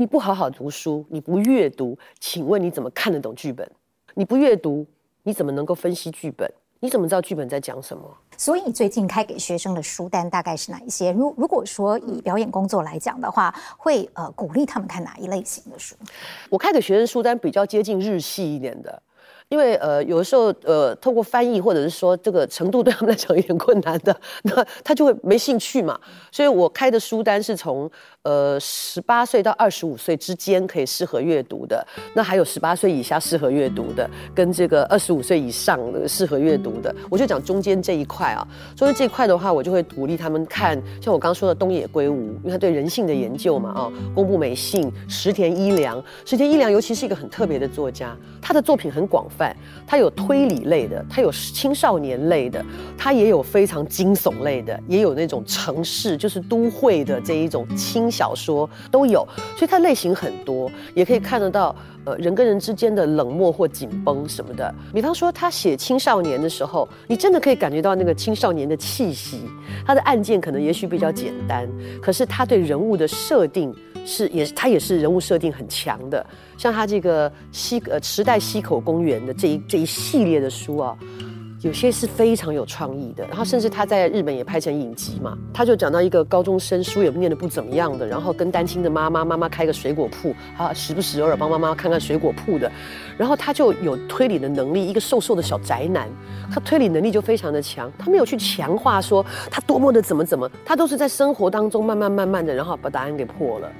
[0.00, 3.70] 你不好好读书，你不阅读，请问你怎么看得懂剧本？
[4.14, 4.86] 你不阅读，
[5.24, 6.50] 你怎么能够分析剧本？
[6.78, 8.02] 你怎么知道剧本在讲什么？
[8.34, 11.12] 所以最近开给学生的书单大概是哪一些？
[11.12, 15.94] 如如果说以表演工作来讲的话，会呃鼓励他们看哪一类型的书？
[16.48, 19.02] 我开给学生书单比较接近日系一点的。
[19.50, 25.98] 因为呃，有的时候呃，透过翻译或者是说这个程度对他们来讲有点困难的，那他就会没兴趣嘛。
[26.30, 27.90] 所以我开的书单是从
[28.24, 38.46] 呃十八岁到二十五岁之间可以适合阅读的，那还有十八岁以下适合阅读的，跟这个二十五岁以上的适合阅读的，我就讲中间这一块啊。
[38.76, 49.26] 中间这一块的话，我就会鼓励他们看，像我刚刚说的东野圭吾，因为他对人性的研究嘛啊，宫部美幸、石田一良，石田一良尤其是一个很特别的作家，他的作品很广。
[49.30, 49.56] 泛，
[49.86, 52.60] 他有推理类的，他有青少年类的，
[52.98, 64.74] 他也有非常惊悚类的，也有那种城市就是都会的这一种轻小说都有，所以它类型很多，也可以看得到呃人跟人之间的冷漠或紧绷什么的。
[64.92, 69.42] 比方说他写青少年的时候，你真的可以感觉到那个青少年的气息。
[69.86, 71.68] 他的案件可能也许比较简单，
[72.02, 76.24] 可是他对人物的设定是也他也是人物设定很强的。
[76.56, 80.96] 像他这个西呃池袋西口公园的这一这一系列的书啊，
[81.60, 83.26] 有些是非常有创意的。
[83.26, 92.70] 然后甚至他在日本也拍成影集嘛，他就讲到一个高中生书也念得不怎么样的，然后跟单亲的妈妈，妈妈开个水果铺啊，时不时偶尔帮妈妈看看水果铺的，
[93.18, 96.08] 然后他就有推理的能力，一个瘦瘦的小宅男，
[96.50, 103.70] 他推理能力就非常的强，他没有去强化说他多么的怎么怎么，他都是在生活当中慢慢慢慢的，然后把答案给破了。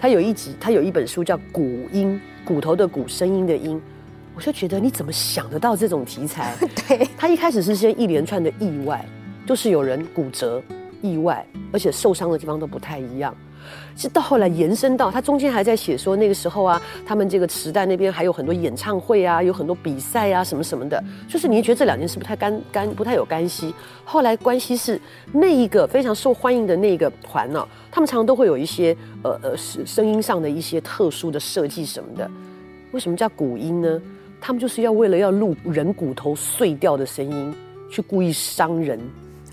[0.00, 3.78] 他有一集，他有一本书叫《骨音》，骨头的骨，声音的音。
[4.40, 6.56] 我就觉得你怎么想得到这种题材？
[6.88, 9.04] 对，他一开始是先一连串的意外，
[9.46, 10.62] 就是有人骨折，
[11.02, 13.36] 意外，而且受伤的地方都不太一样。
[13.94, 21.04] 是到后来延伸到他中间还在写说那个时候啊，他们这个时代那边还有很多演唱会啊，有很多比赛啊，什么什么的。
[21.28, 23.74] 就是你觉得这两件事不太干干不太有干系。
[24.06, 24.98] 后来关系是
[25.32, 32.30] 那一个非常受欢迎的那个团呢、啊，他们常常都会有一些呃呃声声音上的一些特殊的设计什么的。
[32.92, 34.00] 为什么叫古音呢？
[34.40, 37.54] 他们就是要为了要录人骨头碎掉的声音，
[37.90, 38.98] 去故意伤人。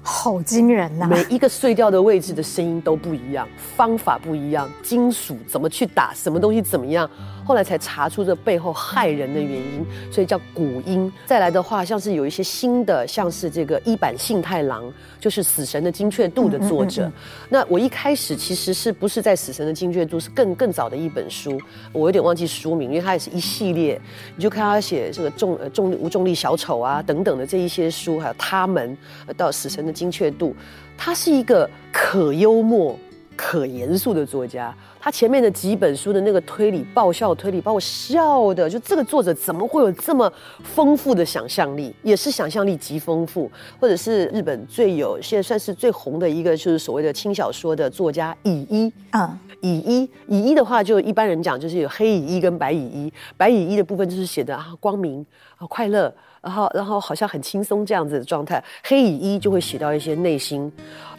[0.02, 1.06] 好惊人呐！
[1.06, 3.45] 每一个碎掉的位置的声音都不一样，
[3.76, 7.10] 方法不一样，金属怎么去打，什么东西怎么样。
[7.47, 11.10] 后来才查出这背后害人的原因，所以叫古音。
[11.25, 17.05] 再来的话，像是有一些新的，像是这个一坂幸太郎，就是《死神的精确度》的作者。
[17.05, 17.47] 嗯嗯嗯嗯。
[17.47, 21.57] 那我一开始其实是不是在《死神的精确度》是更更早的一本书，
[21.93, 23.97] 我有点忘记书名，因为它也是一系列。
[24.36, 28.97] 你就看他写这个重呃重无重力小丑啊等等的这一些书，还有他们
[29.38, 30.49] 到《死神的精确度》，
[30.97, 32.99] 它是一个可幽默
[33.38, 34.76] 可严肃的作家。
[35.00, 40.30] 他前面的几本书的那个推理、爆笑推理，把我笑的，就这个作者怎么会有这么
[40.63, 41.95] 丰富的想象力？
[42.04, 55.26] 也是想象力极丰富，或者是日本最有现在算是最红的一个，就是所谓的轻小说的作家乙一啊，乙一乙一的话，就一般人讲就是有黑乙一跟白乙一，白乙一的部分就是写的啊光明
[55.58, 56.13] 啊快乐。
[56.47, 58.63] 然后，然后好像很轻松这样子的状态。
[58.81, 60.71] 黑乙一就会写到一些内心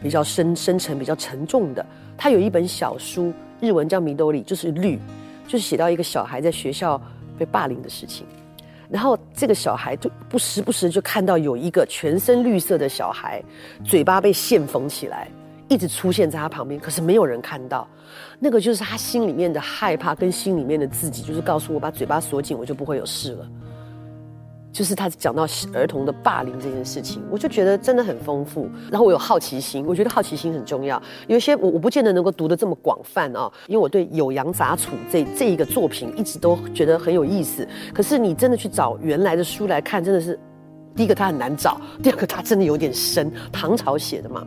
[0.03, 1.85] 比较深深沉、比较沉重的。
[2.17, 4.99] 他有一本小书，日文叫《米兜里》，就是绿，
[5.47, 6.99] 就是写到一个小孩在学校
[7.37, 8.27] 被霸凌的事情。
[8.89, 13.43] 然后这个小孩就不时不时就看到有一个全身绿色的小孩，
[13.85, 15.29] 嘴巴被线缝起来，
[15.69, 17.87] 一直出现在他旁边，可是没有人看到。
[18.39, 23.47] 那个就是他心里面的害怕，跟心里面的自己，就是告诉我把嘴巴锁紧，我就不会有事了。
[24.71, 28.69] 就是他讲到儿童的霸凌这件事情，我就觉得真的很丰富。
[28.91, 31.03] 然后我有好奇心，我觉得好奇心很重要。
[31.27, 37.67] 有一些我我不见得能够读得这么广泛啊，因为我对《酉阳杂俎》这这一个作品一直都觉得很有意思。
[37.95, 40.39] 可是你真的去找原来的书来看，真的是
[40.95, 44.47] 第一个它很难找，第二个它真的有点深，唐朝写的嘛。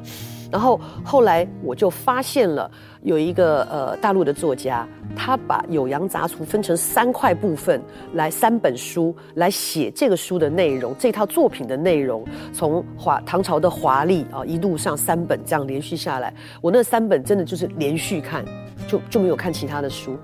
[0.52, 2.70] 然后后来我就发现了
[3.04, 4.86] 有一个呃大陆的作家，
[5.16, 7.82] 他把《酉阳杂俎》分成三块部分
[8.14, 18.44] 来三本书来写这个书的内容，这套作品的内容，从华唐朝的华丽啊一路上三本这样连续下来，我那三本真的就是连续看，
[18.88, 20.18] 就就没有看其他的书，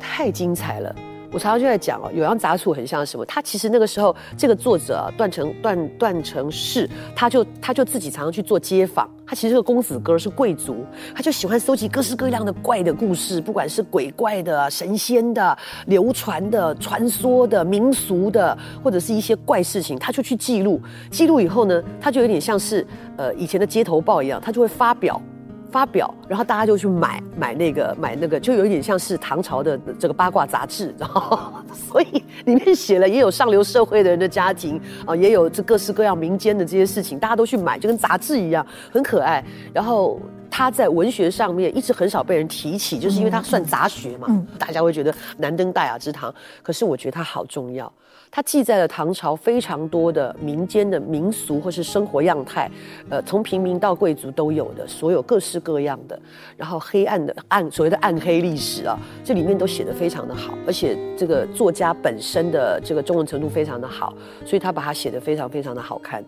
[0.00, 0.94] 太精彩了。
[1.30, 3.24] 我常常就在讲哦，《酉阳杂俎》很像什么？
[3.26, 9.08] 他其实那个时候，这个作者，段成段段成式，他就他就自己常常去做街访。
[9.26, 20.80] 他其实是个公子哥，是贵族，他就喜欢搜集各式各样的怪的故事，不管是鬼怪的、神仙的、流传的、传说的、民俗的，或者是一些怪事情，他就去记录。
[21.10, 22.86] 记录以后呢，他就有点像是
[23.18, 25.20] 呃以前的街头报一样，他就会发表。
[25.70, 39.44] 发表，然后大家就去买买那个买那个，就有一点像是唐朝的这个八卦杂志，然后 所以里面写了也有上流社会的人的家庭啊，也有这各式各样民间的这些事情，大家都去买，就跟杂志一样，很可爱。
[39.72, 40.18] 然后
[40.50, 44.28] 他在文学上面一直很少被人提起，就是因为他算杂学嘛，
[44.58, 46.34] 大家会觉得难登大雅之堂。
[46.62, 47.92] 可是我觉得他好重要。
[48.30, 52.70] 它记载了唐朝非常多的民间的民俗或是生活样态，
[53.08, 56.20] 呃，从平民到贵族都有的，所有各式各样的，
[56.56, 64.12] 然后黑暗的暗所谓的暗黑历史啊，这里面都写得非常的好，而且这个作家本身的这个中文程度非常的好，
[64.44, 66.22] 所以他把它写得非常非常的好看。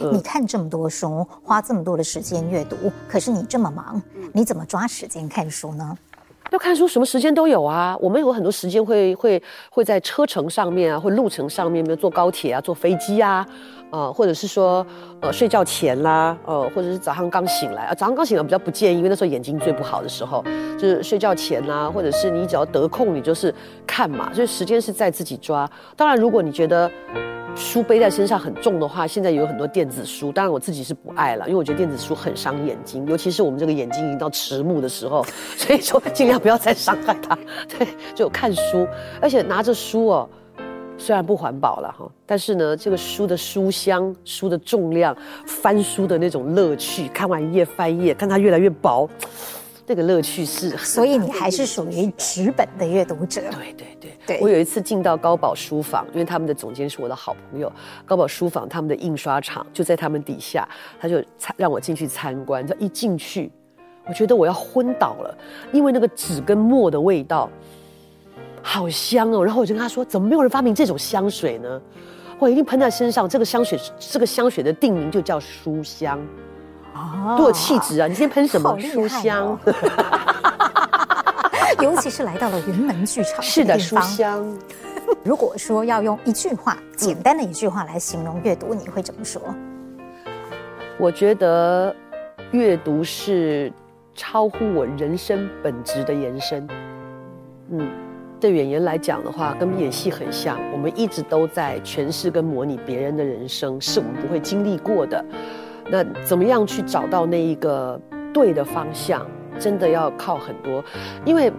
[0.00, 2.76] 嗯，你看这么多书，花这么多的时间阅读，
[3.08, 4.00] 可是你这么忙，
[4.32, 5.96] 你怎么抓时间看书呢？
[6.52, 7.96] 要看书，什么时间都有啊。
[7.98, 13.46] 我们有很多时间会会会在车程上面啊，或路程上面，比如坐高铁啊，坐飞机啊，
[13.92, 14.84] 呃，或者是说
[15.20, 20.42] 呃睡觉前啦，呃，或者是早上刚醒来啊，早上刚醒来比较不建议，因为那时候眼睛最不好的时候，
[20.76, 23.54] 就是睡觉前啦，或者是你只要得空，你就是
[23.86, 25.70] 看嘛，所以时间是在自己抓。
[25.96, 26.90] 当然，如果你觉得。
[27.54, 35.22] 书背在身上很重的话，现在有很多电子书，当然我自己是不爱了，因为我觉得电子书很伤眼睛，尤其是我们这个眼睛已经到迟暮的时候，
[35.58, 37.36] 所以说尽量不要再伤害它。
[37.68, 38.88] 对，就看书，
[39.20, 40.30] 而且拿着书哦，
[40.98, 49.08] 虽然不环保了哈，但是呢，这个书的书香、书的重量、翻书的那种乐趣，看完一页翻一页，看它越来越薄。
[49.84, 53.40] 那个乐趣是， 所以你还是属于纸本的阅读者。
[53.50, 57.70] 对对对对，我有一次进到高宝书房，因为他们的总监是我的好朋友。
[58.06, 60.66] 高宝书房他们的印刷厂就在他们底下，
[61.00, 61.20] 他就
[61.56, 62.64] 让我进去参观。
[62.64, 63.50] 他一进去，
[64.06, 65.36] 我觉得我要昏倒了，
[65.72, 67.50] 因为那个纸跟墨的味道
[68.62, 69.44] 好香哦。
[69.44, 71.80] 然后我就跟他说：“怎么没有人发明这种香水呢？”
[72.38, 73.28] 我一定喷在身上。
[73.28, 76.18] 这个香水，这个香水的定名就叫书香。
[77.36, 78.06] 多有气质啊！
[78.06, 78.78] 你今天喷什么？
[78.78, 79.58] 书香，
[81.80, 84.46] 尤其是来到了云门剧场，是的，书香。
[85.24, 89.40] 如果说要用一句话，简单的一句话来形容阅读，你会怎么说？
[90.98, 91.94] 我觉得
[92.50, 93.72] 阅读是
[94.14, 96.68] 超乎我人生本质的延伸。
[97.70, 97.88] 嗯，
[98.42, 105.24] 对演员来讲的话，跟演戏很像，我们一直都在诠释跟模拟别人的人生，是我们不会经历过的。
[105.88, 108.00] 那怎么样去找到那一个
[108.34, 109.24] 对的方向？
[109.60, 110.82] 真的要靠很多，
[111.24, 111.52] 因为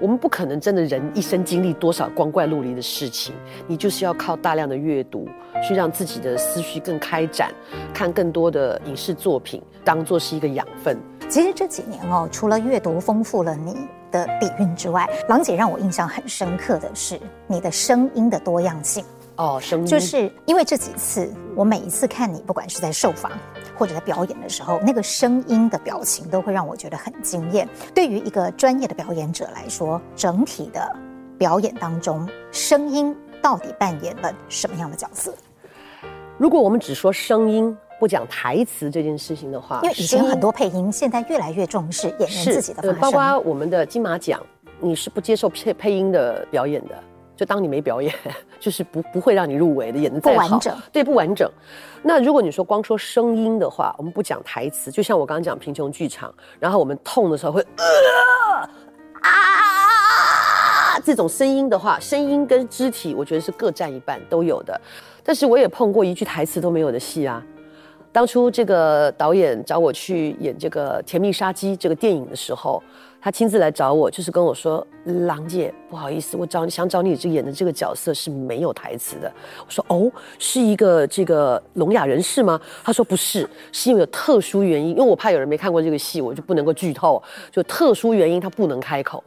[0.00, 3.34] 我们不可能真的人一生经历多少光怪陆离的事情，
[3.66, 5.28] 你就是要靠大量的阅读，
[5.62, 7.52] 去让自己的思绪更开展，
[7.92, 10.96] 看更多的影视作品，当做是一个养分。
[11.28, 13.76] 其实这几年哦，除了阅读丰富了你
[14.14, 19.04] 的底蕴之外，郎姐让我印象很深刻的是你的声音的多样性。
[19.34, 23.32] 哦，声音就是因为这几次，我每一次看你，不管是在受访
[23.76, 27.68] 或者在表演的时候，那个声音的表情都会让我觉得很惊艳。
[27.92, 30.94] 对于一个专业的表演者来说，整体的
[31.36, 33.12] 表演当中，声音
[33.42, 35.34] 到底扮演了什么样的角色？
[36.38, 44.38] 如果我们只说声音，不讲台词这件事情的话，因为以前很多配音，现在越来越重视演员自己的发声，包括我们的金马奖，
[44.78, 46.94] 你是不接受配配音的表演的。
[47.34, 48.14] 就当你没表演，
[48.60, 51.50] 就是不不会让你入围的，演的再好，不完整，对，不完整。
[52.02, 56.30] 那如果你说光说声音的话，我们不讲台词，就像我刚刚讲贫穷剧场，
[56.60, 57.84] 然后我们痛的时候会呃
[59.22, 64.78] 啊这种声音的话，声音跟肢体，我觉得是各占一半都有的。
[65.26, 67.42] 但是我也碰过一句台词都没有的戏啊。
[68.14, 72.80] 当初这个导演找我去演这个《甜蜜杀机》这个电影的时候。
[73.20, 74.86] 他亲自来找我，就是跟我说
[75.26, 79.32] ：“郎姐，不好意思，我找你想找你这演的这个角色是没有台词的。”
[79.64, 87.22] 我说：“哦，是一个这个聋哑人士吗？”他说：“不是，是因为有特殊原因，因为我怕有人没看过这个戏，我就不能够剧透。
[87.50, 89.24] 就特殊原因，他不能开口，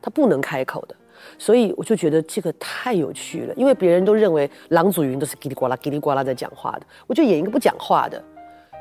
[0.00, 0.96] 他不能开口的。
[1.38, 8.22] 所以我就觉得这个太有趣了，因为别人都认为郎祖筠都是叽里呱啦、叽里呱啦在讲话的，我就演一个不讲话的。”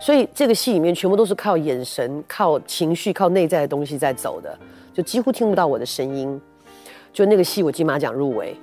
[0.01, 4.57] 所以这个戏里面全部都是靠眼神、靠情绪、靠内在的东西在走的，
[4.91, 6.41] 就几乎听不到我的声音。
[7.13, 8.55] 就那个戏，我金马奖入围，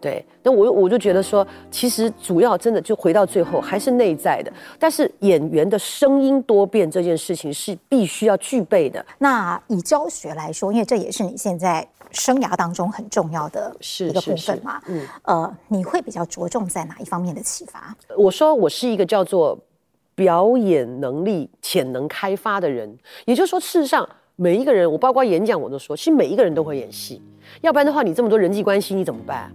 [0.00, 0.24] 对。
[0.42, 4.50] 那我我就觉得说，其实主要真的就回到最后还是内在的。
[4.78, 9.04] 但是演员的声音多变这件事情是必须要具备的。
[9.18, 14.80] 那以教学来说，因为这也是你现在生涯当中很重要的一个部分嘛。
[14.86, 15.06] 嗯。
[15.22, 17.96] 呃，你会比较着重在哪一方面的启发？
[18.16, 19.58] 我说我是一个叫做。
[20.18, 22.92] 表演能力潜能开发的人，
[23.24, 24.04] 也就是说，事实上
[24.34, 27.22] 每一个人，我包括演讲，我都说，其实每一个人都会演戏，
[27.60, 29.48] 要不然的话，你这么多人际关系，你怎么办？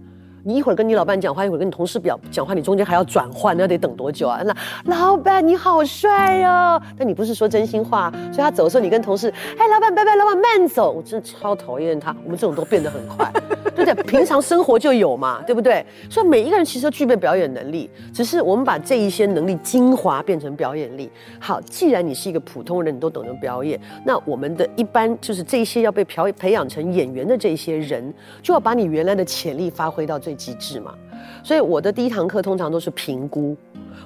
[0.46, 4.42] 你一会儿跟你老板讲话，一会儿跟你同事表讲话，你中间还要转换，那得等多久啊？
[4.44, 12.14] 那老板你好帅哦，但你不是说真心话，所以他走的时候，你跟同事，哎，老板拜拜，老板慢走，我真的超讨厌他。
[12.24, 13.32] 我们这种都变得很快，
[13.74, 13.94] 对不对？
[14.04, 15.82] 平常生活就有嘛，对不对？
[16.10, 21.10] 所以每一个人其实都具备表演能力，只是我们把这一些能力精华变成表演力。
[21.40, 30.33] 好，既然你是一个普通人，你都懂得表演，那我们的一般就是这些要被培培养成演员的这些人，就要把你原来的潜力发挥到最。
[30.36, 30.94] 机制嘛，
[31.42, 33.56] 所以我的第一堂课通常都是评估，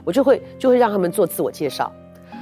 [0.05, 1.93] 我就会就会让他们做自我介绍。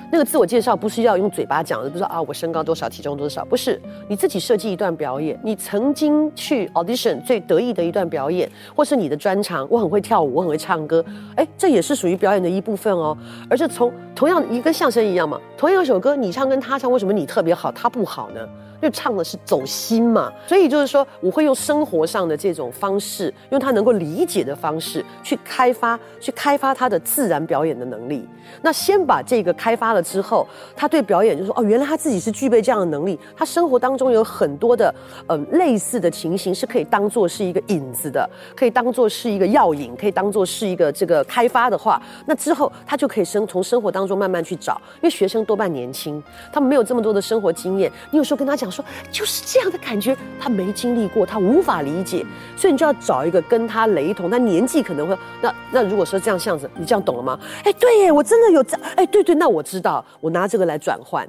[0.08, 13.18] 那个自我介绍不是要用嘴巴讲的，不是啊，我身高多少，体重多少，不是，你自己设计一段表演，你曾经去 audition 最得意的一段表演，或是你的专长，我很会跳舞，我很会唱歌，哎，这也是属于表演的一部分哦。
[13.50, 18.48] 而是从同样一跟相声一样嘛，同样一首歌，你唱跟他唱，为什么你特别好，他不好呢？
[18.80, 28.28] 就唱的是走心嘛，所以就是说，我会用生活上的这种方式，用他能够理解的方式去开发，去开发他的自然表演的能力。
[28.62, 30.46] 那先把这个开发了之后，
[30.76, 33.18] 他对表演就说哦，原来他自己是具备这样的能力。
[33.34, 34.94] 他生活当中有很多的、
[35.26, 44.80] 呃、类似的情形是可以当做是一个引子的，可以当做是一个药引，可以当做是一个这个开发的话，那之后他就可以生从生活当中慢慢去找。
[44.96, 46.22] 因为学生多半年轻，
[46.52, 48.65] 他们没有这么多的生活经验，你有时候跟他讲。
[48.70, 52.24] 说就是这样的感觉，他没经历过，他无法理解，
[52.56, 57.38] 所以你就要找一个跟他雷同，他年纪可能会那那如果说这样这样子，你这样懂了吗？
[57.64, 61.28] 哎，对耶，我真的有这，哎，对对，那我知道，我拿这个来转换。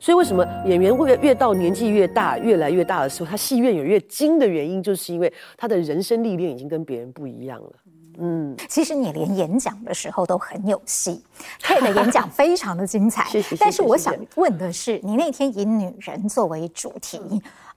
[0.00, 7.72] 所以为什么演员越越到年纪越大，越来越大的时候，他戏越演越精的原因，就是因为他的人生历练已经跟别人不一样了。
[8.20, 11.22] 嗯，其实你连演讲的时候都很有戏，
[11.62, 13.28] 他的演讲非常的精彩。
[13.60, 17.20] 但是我想问的是，你那天以女人作为主题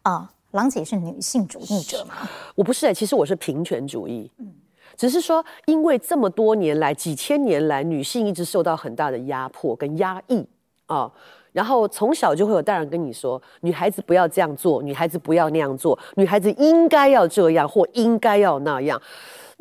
[0.01, 2.27] 啊、呃，郎姐是女性主义者吗？
[2.55, 4.31] 我不是哎，其实我是平权主义。
[4.39, 4.51] 嗯，
[4.97, 10.39] 只是说，因为这么多年来，几千年来，女性一直受到很大的压迫跟压抑
[10.87, 11.11] 啊、呃，
[11.51, 18.99] 然后从小就会有大人跟你说，女孩子不要这样做，女孩子不要那样做，女孩子应该要这样或应该要那样。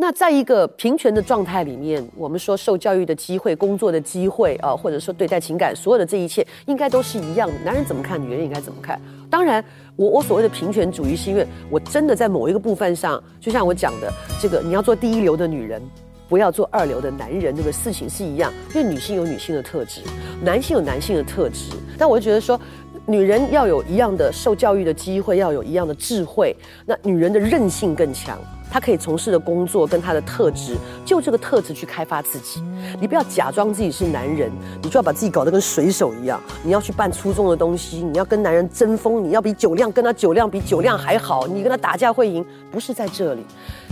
[0.01, 7.55] 那在一个平权的状态里面，我们说受教育的机会、工作的机会啊，或者说对待情感，所有的这一切应该都是一样的。
[7.63, 8.99] 男人怎么看，女人应该怎么看？
[9.29, 9.63] 当然，
[9.97, 15.83] 我我所谓的平权主义，是因为我真的在某一个部分上，就像我讲的，这个你要做第一流的女人，
[16.31, 18.51] 不要做二流的男人，这个事情是一样。
[18.75, 20.01] 因为女性有女性的特质，
[20.43, 21.75] 男性有男性的特质。
[21.99, 22.59] 但我就觉得说，
[23.05, 28.39] 女人要有一样的受教育的机会，要有一样的智慧，那女人的韧性更强。
[28.71, 32.63] 他可以从事的工作跟他的特质，就这个特质去开发自己。
[33.01, 34.51] 你不要假装自己是男人，
[34.83, 36.41] 你就要把自己搞得跟水手一样。
[36.63, 43.45] 你要去办粗重的东西，你要跟男人争锋，你要比酒量跟他酒量比酒量还好，你跟他打架会赢，不是在这里。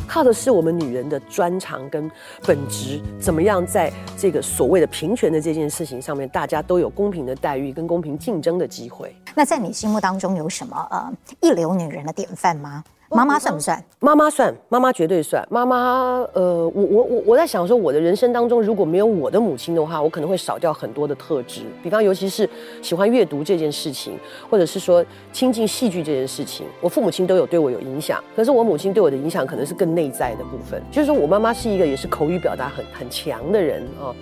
[0.06, 2.10] 靠的是我们女人的专长跟
[2.46, 9.14] 本质，怎么样在这个所谓的平权的这件事情上面，大家都有公平的待遇跟公平竞争的机会。
[9.34, 11.12] 那在你心目当中有什么呃
[11.42, 12.82] 一流女人的典范吗？
[13.10, 13.82] 妈妈算不算？
[14.00, 15.46] 妈妈算，妈妈绝对算。
[15.50, 21.62] 妈妈，呃，我我我我在想说，我的人生当中如果没有我的母亲的话，我可能会少掉很多的特质。
[21.82, 22.48] 比方，尤其是
[22.82, 24.18] 喜欢阅读这件事情，
[24.50, 28.22] 或者是说亲近戏剧这件事情，我父母亲都有对我有影响。
[28.36, 34.14] 可是我母亲对我的影响可能是更内在的部分，就是说我妈妈是一个也是口语表达很很强的人啊。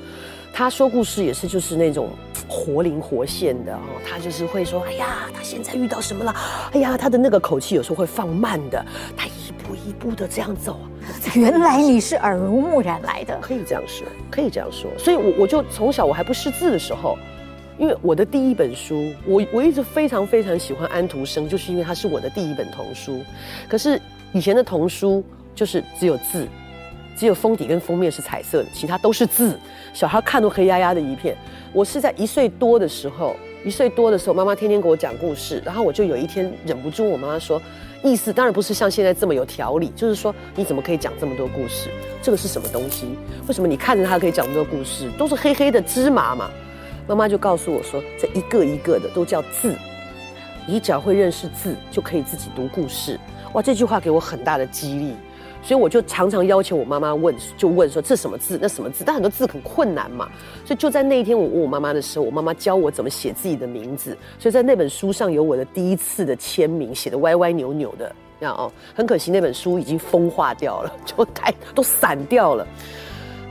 [0.59, 2.09] 他说故事也是就是那种
[2.49, 6.35] 活灵活现的哦，他就是会说，哎呀，他现在遇到什么了？
[6.73, 8.83] 哎呀，他的那个口气有时候会放慢的，
[9.15, 10.81] 他一步一步的这样走。
[11.35, 14.91] 原来你是耳濡目染来的，可以这样说，可以这样说。
[14.97, 17.19] 所以我，我我就从小我还不识字的时候，
[17.77, 23.23] 因为我的第一本书，我我一直非常非常喜欢安徒生，就是因为他是我的第一本童书。
[23.69, 24.01] 可是
[24.33, 25.23] 以前的童书
[25.55, 26.49] 就是只有字。
[27.17, 29.59] 只有封底跟封面是彩色的，其他都是字，
[29.95, 31.35] 小孩看都黑压压的一片。
[31.73, 37.61] 我是在一岁多的时候，一岁多的时候，妈妈天天给我讲故事，然后我就有一天忍不住，我妈妈说，
[38.05, 41.89] 意思当然不是像现在这么有条理，就是说你怎么可以讲这么多故事？
[42.21, 43.07] 这个是什么东西？
[43.49, 45.11] 为什么你看着它可以讲这么多故事？
[45.19, 46.51] 都是黑黑的芝麻嘛。
[47.09, 49.75] 妈妈就告诉我说，这一个一个的都叫字，
[50.67, 53.19] 你只要会认识字，就可以自己读故事。
[53.53, 55.15] 哇，这句话给我很大的激励。
[55.67, 60.29] 所以我就常常要求我妈妈问，就问说，这什么字，那什么字，但很多字很困难嘛。
[60.65, 64.17] 所以就在那一天，我问我妈妈的时候，我妈妈教我怎么写自己的名字。
[64.39, 68.71] 所以在那本书上有我的第一次的签名，写的歪歪扭扭的，这样哦。
[68.95, 72.65] 很可惜那本书已经风化掉了， 就太都散掉了。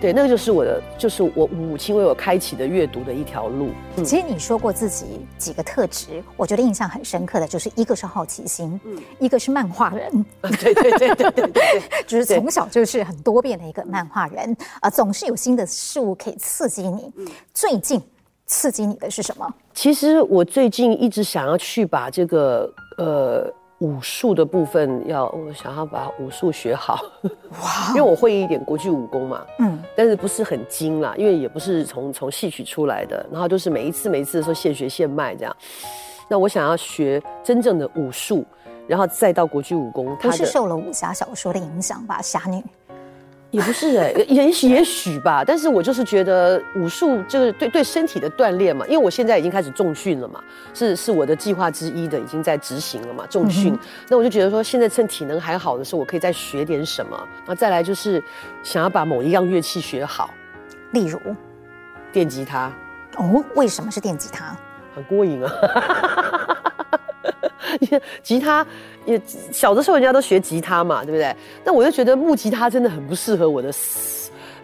[0.06, 3.70] 对，那个就是我的，就是我母亲为我开启的阅读的一条路。
[3.96, 4.06] 嗯。
[4.06, 10.24] 其实你说过自己几个特质，我觉得印象很深刻的就是一个是好奇心，嗯，一个是漫画人。
[10.62, 17.12] 对对对对对对， 就是从小就是很多变的一个漫画人啊，呃，总是有新的事物可以刺激你。
[17.52, 18.00] 最近
[18.46, 19.52] 刺激你的是什么？
[19.74, 23.52] 其实我最近一直想要去把这个呃。
[23.80, 27.00] 武术的部分要，我想要把武术学好，
[27.62, 27.90] 哇！
[27.90, 35.56] 因为我会一点国剧武功嘛，嗯，但是不是很精啦，因为也不是从从戏曲出来的，然后就是每一次每一次的时候现学现卖这样。
[36.30, 38.46] 那我想要学真正的武术，
[38.88, 42.22] 然后再到国剧武功，不是受了武侠小说的影响吧？
[42.22, 42.64] 侠女。
[43.52, 50.44] 也不是哎、欸，也也许吧，但是我就是觉得武术就是对对身体的锻炼嘛，因为我现在已经开始重训了嘛，
[50.74, 53.74] 是是我的计划之一的，已经在执行了嘛，重训。
[53.74, 53.80] 嗯、
[54.10, 57.18] 那我就觉得说，现在趁体能还好的时候，我可以再学点什么。
[57.46, 58.22] 那再来就是
[58.62, 60.32] 想要把某一样乐器学好，
[60.92, 61.20] 例如
[62.12, 62.70] 电吉他。
[63.18, 64.54] 哦，为什么是电吉他？
[64.96, 65.52] 很过瘾啊。
[68.24, 68.66] 吉他
[69.06, 69.22] 也
[69.52, 71.36] 小的时候人家都学吉他嘛，对不对？
[71.64, 73.72] 那我就觉得木吉他真的很不适合我的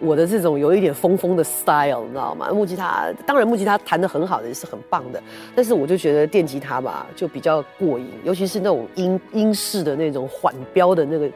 [0.00, 2.48] 我的这种有一点疯疯的 style，你知道吗？
[2.52, 5.22] 木吉他当然木吉他弹得很好的也是很棒的，
[5.54, 11.30] 但是我就觉得电吉他吧就比较过瘾，尤其是那种英英式的那种缓飙的那个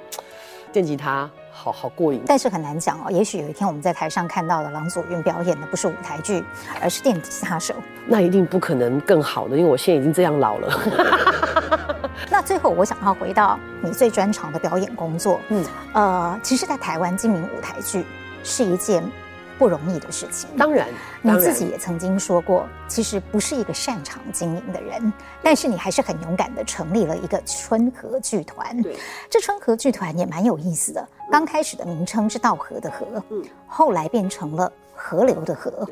[0.73, 1.31] 电吉他。
[1.57, 3.11] 好好过瘾，但是很难讲哦。
[3.11, 6.45] 也许有一天我们在台上看到的郎祖筠表演的不是舞台剧，
[6.83, 7.75] 而是电吉他手。
[8.07, 12.01] 那一定不可能更好的，因为我现在已经这样老了。
[12.31, 15.41] 那最后我想要回到你最专长的表演工作。
[15.49, 18.05] 嗯，呃，其实，在台湾经营舞台剧
[18.45, 19.03] 是一件。
[19.59, 20.89] 不容易的事情，当然，
[21.23, 28.81] 你自己也曾经说过，其实不是一个擅长经营的人，但是你还是很勇敢的成立了一个春和剧团。
[28.83, 28.97] 对，
[29.31, 35.89] 这春和剧团也蛮有意思的，刚开始的名称是稻荷的禾，嗯，后来变成了河流的河，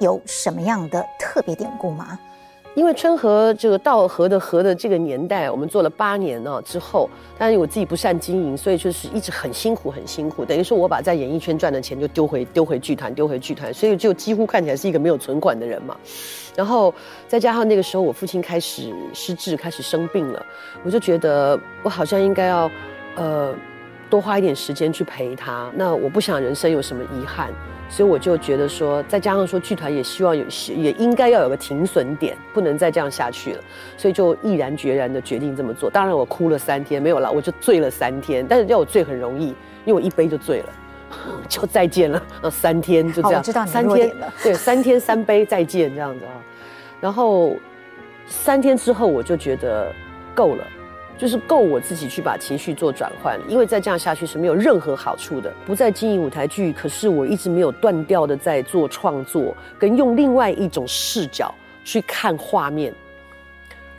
[0.00, 2.18] 有什么样的特别典故吗？
[2.74, 10.42] 因为春和这个稻禾的禾的这个年代，我们做了八年呢之后，但是我自己不善经营，所以就是一直很辛苦很辛苦。
[10.42, 15.94] 等于说我把在演艺圈赚的钱就丢回丢回剧团，丢回剧团，所以就几乎看起来是一个没有存款的人嘛。
[16.56, 16.94] 然后
[17.28, 20.44] 再加上那个时候我父亲开始失智，开始生病了，
[20.82, 22.70] 我就觉得我好像应该要
[23.16, 23.54] 呃
[24.08, 25.70] 多花一点时间去陪他。
[25.74, 27.50] 那我不想人生有什么遗憾。
[27.92, 30.42] 所以我就觉得说，再加上说剧团也希望有，
[30.74, 33.60] 也应该要有个停损点，不能再这样下去了。
[33.98, 35.90] 所以就毅然决然的决定这么做。
[35.90, 38.46] 当然我哭了三天，没有了，我就醉了三天。
[38.48, 39.48] 但是要我醉很容易，
[39.84, 40.72] 因为我一杯就醉了，
[41.46, 42.22] 就再见了。
[42.40, 44.10] 呃，三天就这样，知道三天。
[44.42, 46.32] 对，三天三杯再见这样子啊。
[46.98, 47.54] 然后
[48.26, 49.92] 三天之后我就觉得
[50.34, 50.64] 够了。
[51.22, 55.54] 就是够我自己去把情绪做转换，因为再这样下去是没有任何好处的。
[55.64, 61.54] 不再经营舞台剧，可是我一直没有断掉的在做创作，跟用另外一种视角
[61.84, 62.92] 去看画面。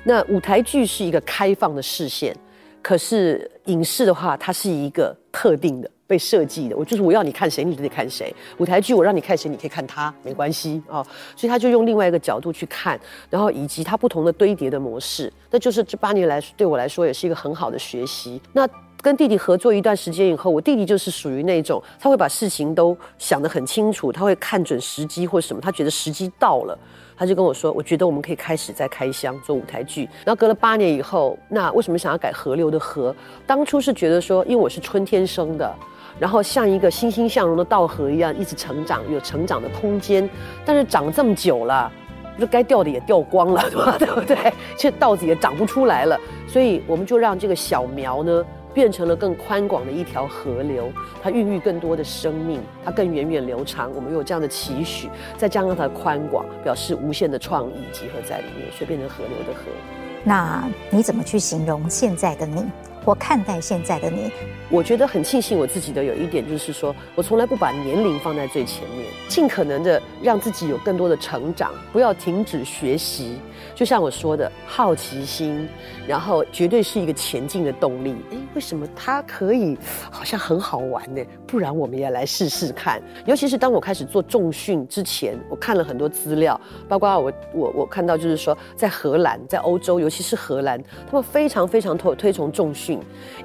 [0.04, 2.36] 那舞台剧是一个开放的视线，
[2.82, 5.90] 可是影视的话，它是一个特定的。
[6.14, 8.32] 被设计的，我就是我要你看谁，你就得看谁。
[8.60, 11.08] 舞台剧我让你看谁，你可以看他，没关系啊、哦。
[11.36, 13.00] 所以他就用另外一个角度去看，
[13.32, 18.40] 然后以及他不同的堆叠的模式，那就是这八年来对我来说也是一个很好的学习。
[18.52, 18.70] 那
[19.02, 26.78] 跟弟弟合作一段时间以后，我弟弟就是属于那种他会把事情都想得很清楚，他会看准时机或什么，他觉得时机到了，
[27.18, 30.08] 他就跟我说，我觉得我们可以开始再开箱做舞台剧。
[30.24, 33.14] 然后隔了八年以后，那为什么想要改河流的河？
[33.48, 35.76] 当初是觉得说，因为我是春天生的。
[36.20, 40.30] 然后像一个欣欣向荣的稻禾一样，一直成长，有成长的空间。
[40.66, 41.92] 但是长这么久了，
[42.40, 43.64] 就该掉的也掉光了，
[43.98, 44.54] 对不对？
[44.78, 46.20] 这稻子也长不出来了。
[46.48, 50.92] 所以我们就让这个小苗呢，变成了更宽广的一条河流，
[51.22, 53.92] 它孕育更多的生命，它更源远流长。
[53.96, 59.66] 我们有这样的期许，再加上它的宽广，表示无限的创意集合在里面，所以变成河流的河。
[60.24, 62.64] 那你怎么去形容现在的你？
[63.06, 64.32] 我看待现在的你，
[64.70, 73.38] 我觉得很庆幸我自己的有一点就是说，我从来不把年龄放在最前面，尽可能的让自己有更多的成长，不要停止学习。
[73.76, 75.68] 就像我说的，好奇心，
[76.08, 78.16] 然后绝对是一个前进的动力。
[78.32, 79.78] 诶，为什么它可以
[80.10, 81.22] 好像很好玩呢？
[81.46, 83.02] 不然我们也来试试看。
[83.26, 92.93] 尤其是当我开始做重训之前，我看了很多资料，包括我我我看到就是说，在荷兰，在欧洲，尤其是荷兰，他们非常非常推推崇重训，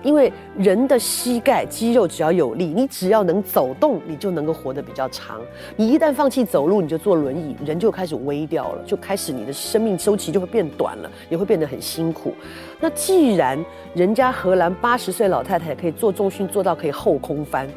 [0.03, 5.40] 因为人的膝盖肌肉只要有力，你只要能走动，你就能够活得比较长。
[5.76, 12.34] 你一旦放弃走路，你就坐轮椅，人就开始微掉了，就开始你的生命周期就会变短了，也会变得很辛苦。
[12.80, 13.62] 那既然
[13.94, 17.68] 人家荷兰八十岁老太太可以做重训做到可以后空翻，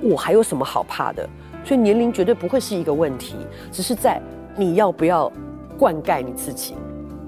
[0.00, 1.28] 我还有什么好怕的？
[1.64, 3.34] 所以年龄绝对不会是一个问题，
[3.72, 4.20] 只是在
[4.56, 5.30] 你要不要
[5.76, 6.74] 灌溉你自己，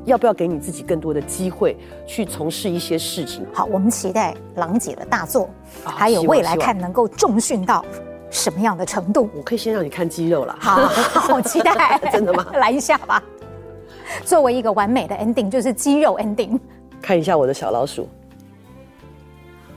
[0.08, 3.46] 要不要给你自己更多的机会去从事一些事情。
[3.54, 5.48] 好，我们期待郎姐的大作，
[5.84, 7.84] 还有未来看能够重训到
[8.30, 9.30] 什么样的程度。
[9.36, 12.44] 我可以先让你看肌肉了，好，好期待，真的吗？
[12.54, 13.22] 来一下吧。
[14.24, 16.58] 作为一个完美的 ending，就是肌肉 ending。
[17.00, 18.08] 看一下我的小老鼠。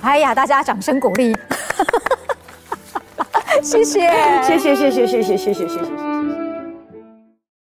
[0.02, 1.36] 哎呀，大家掌声鼓励。
[3.62, 4.10] 谢谢，
[4.42, 6.11] 谢谢，谢谢，谢谢，谢谢，谢谢。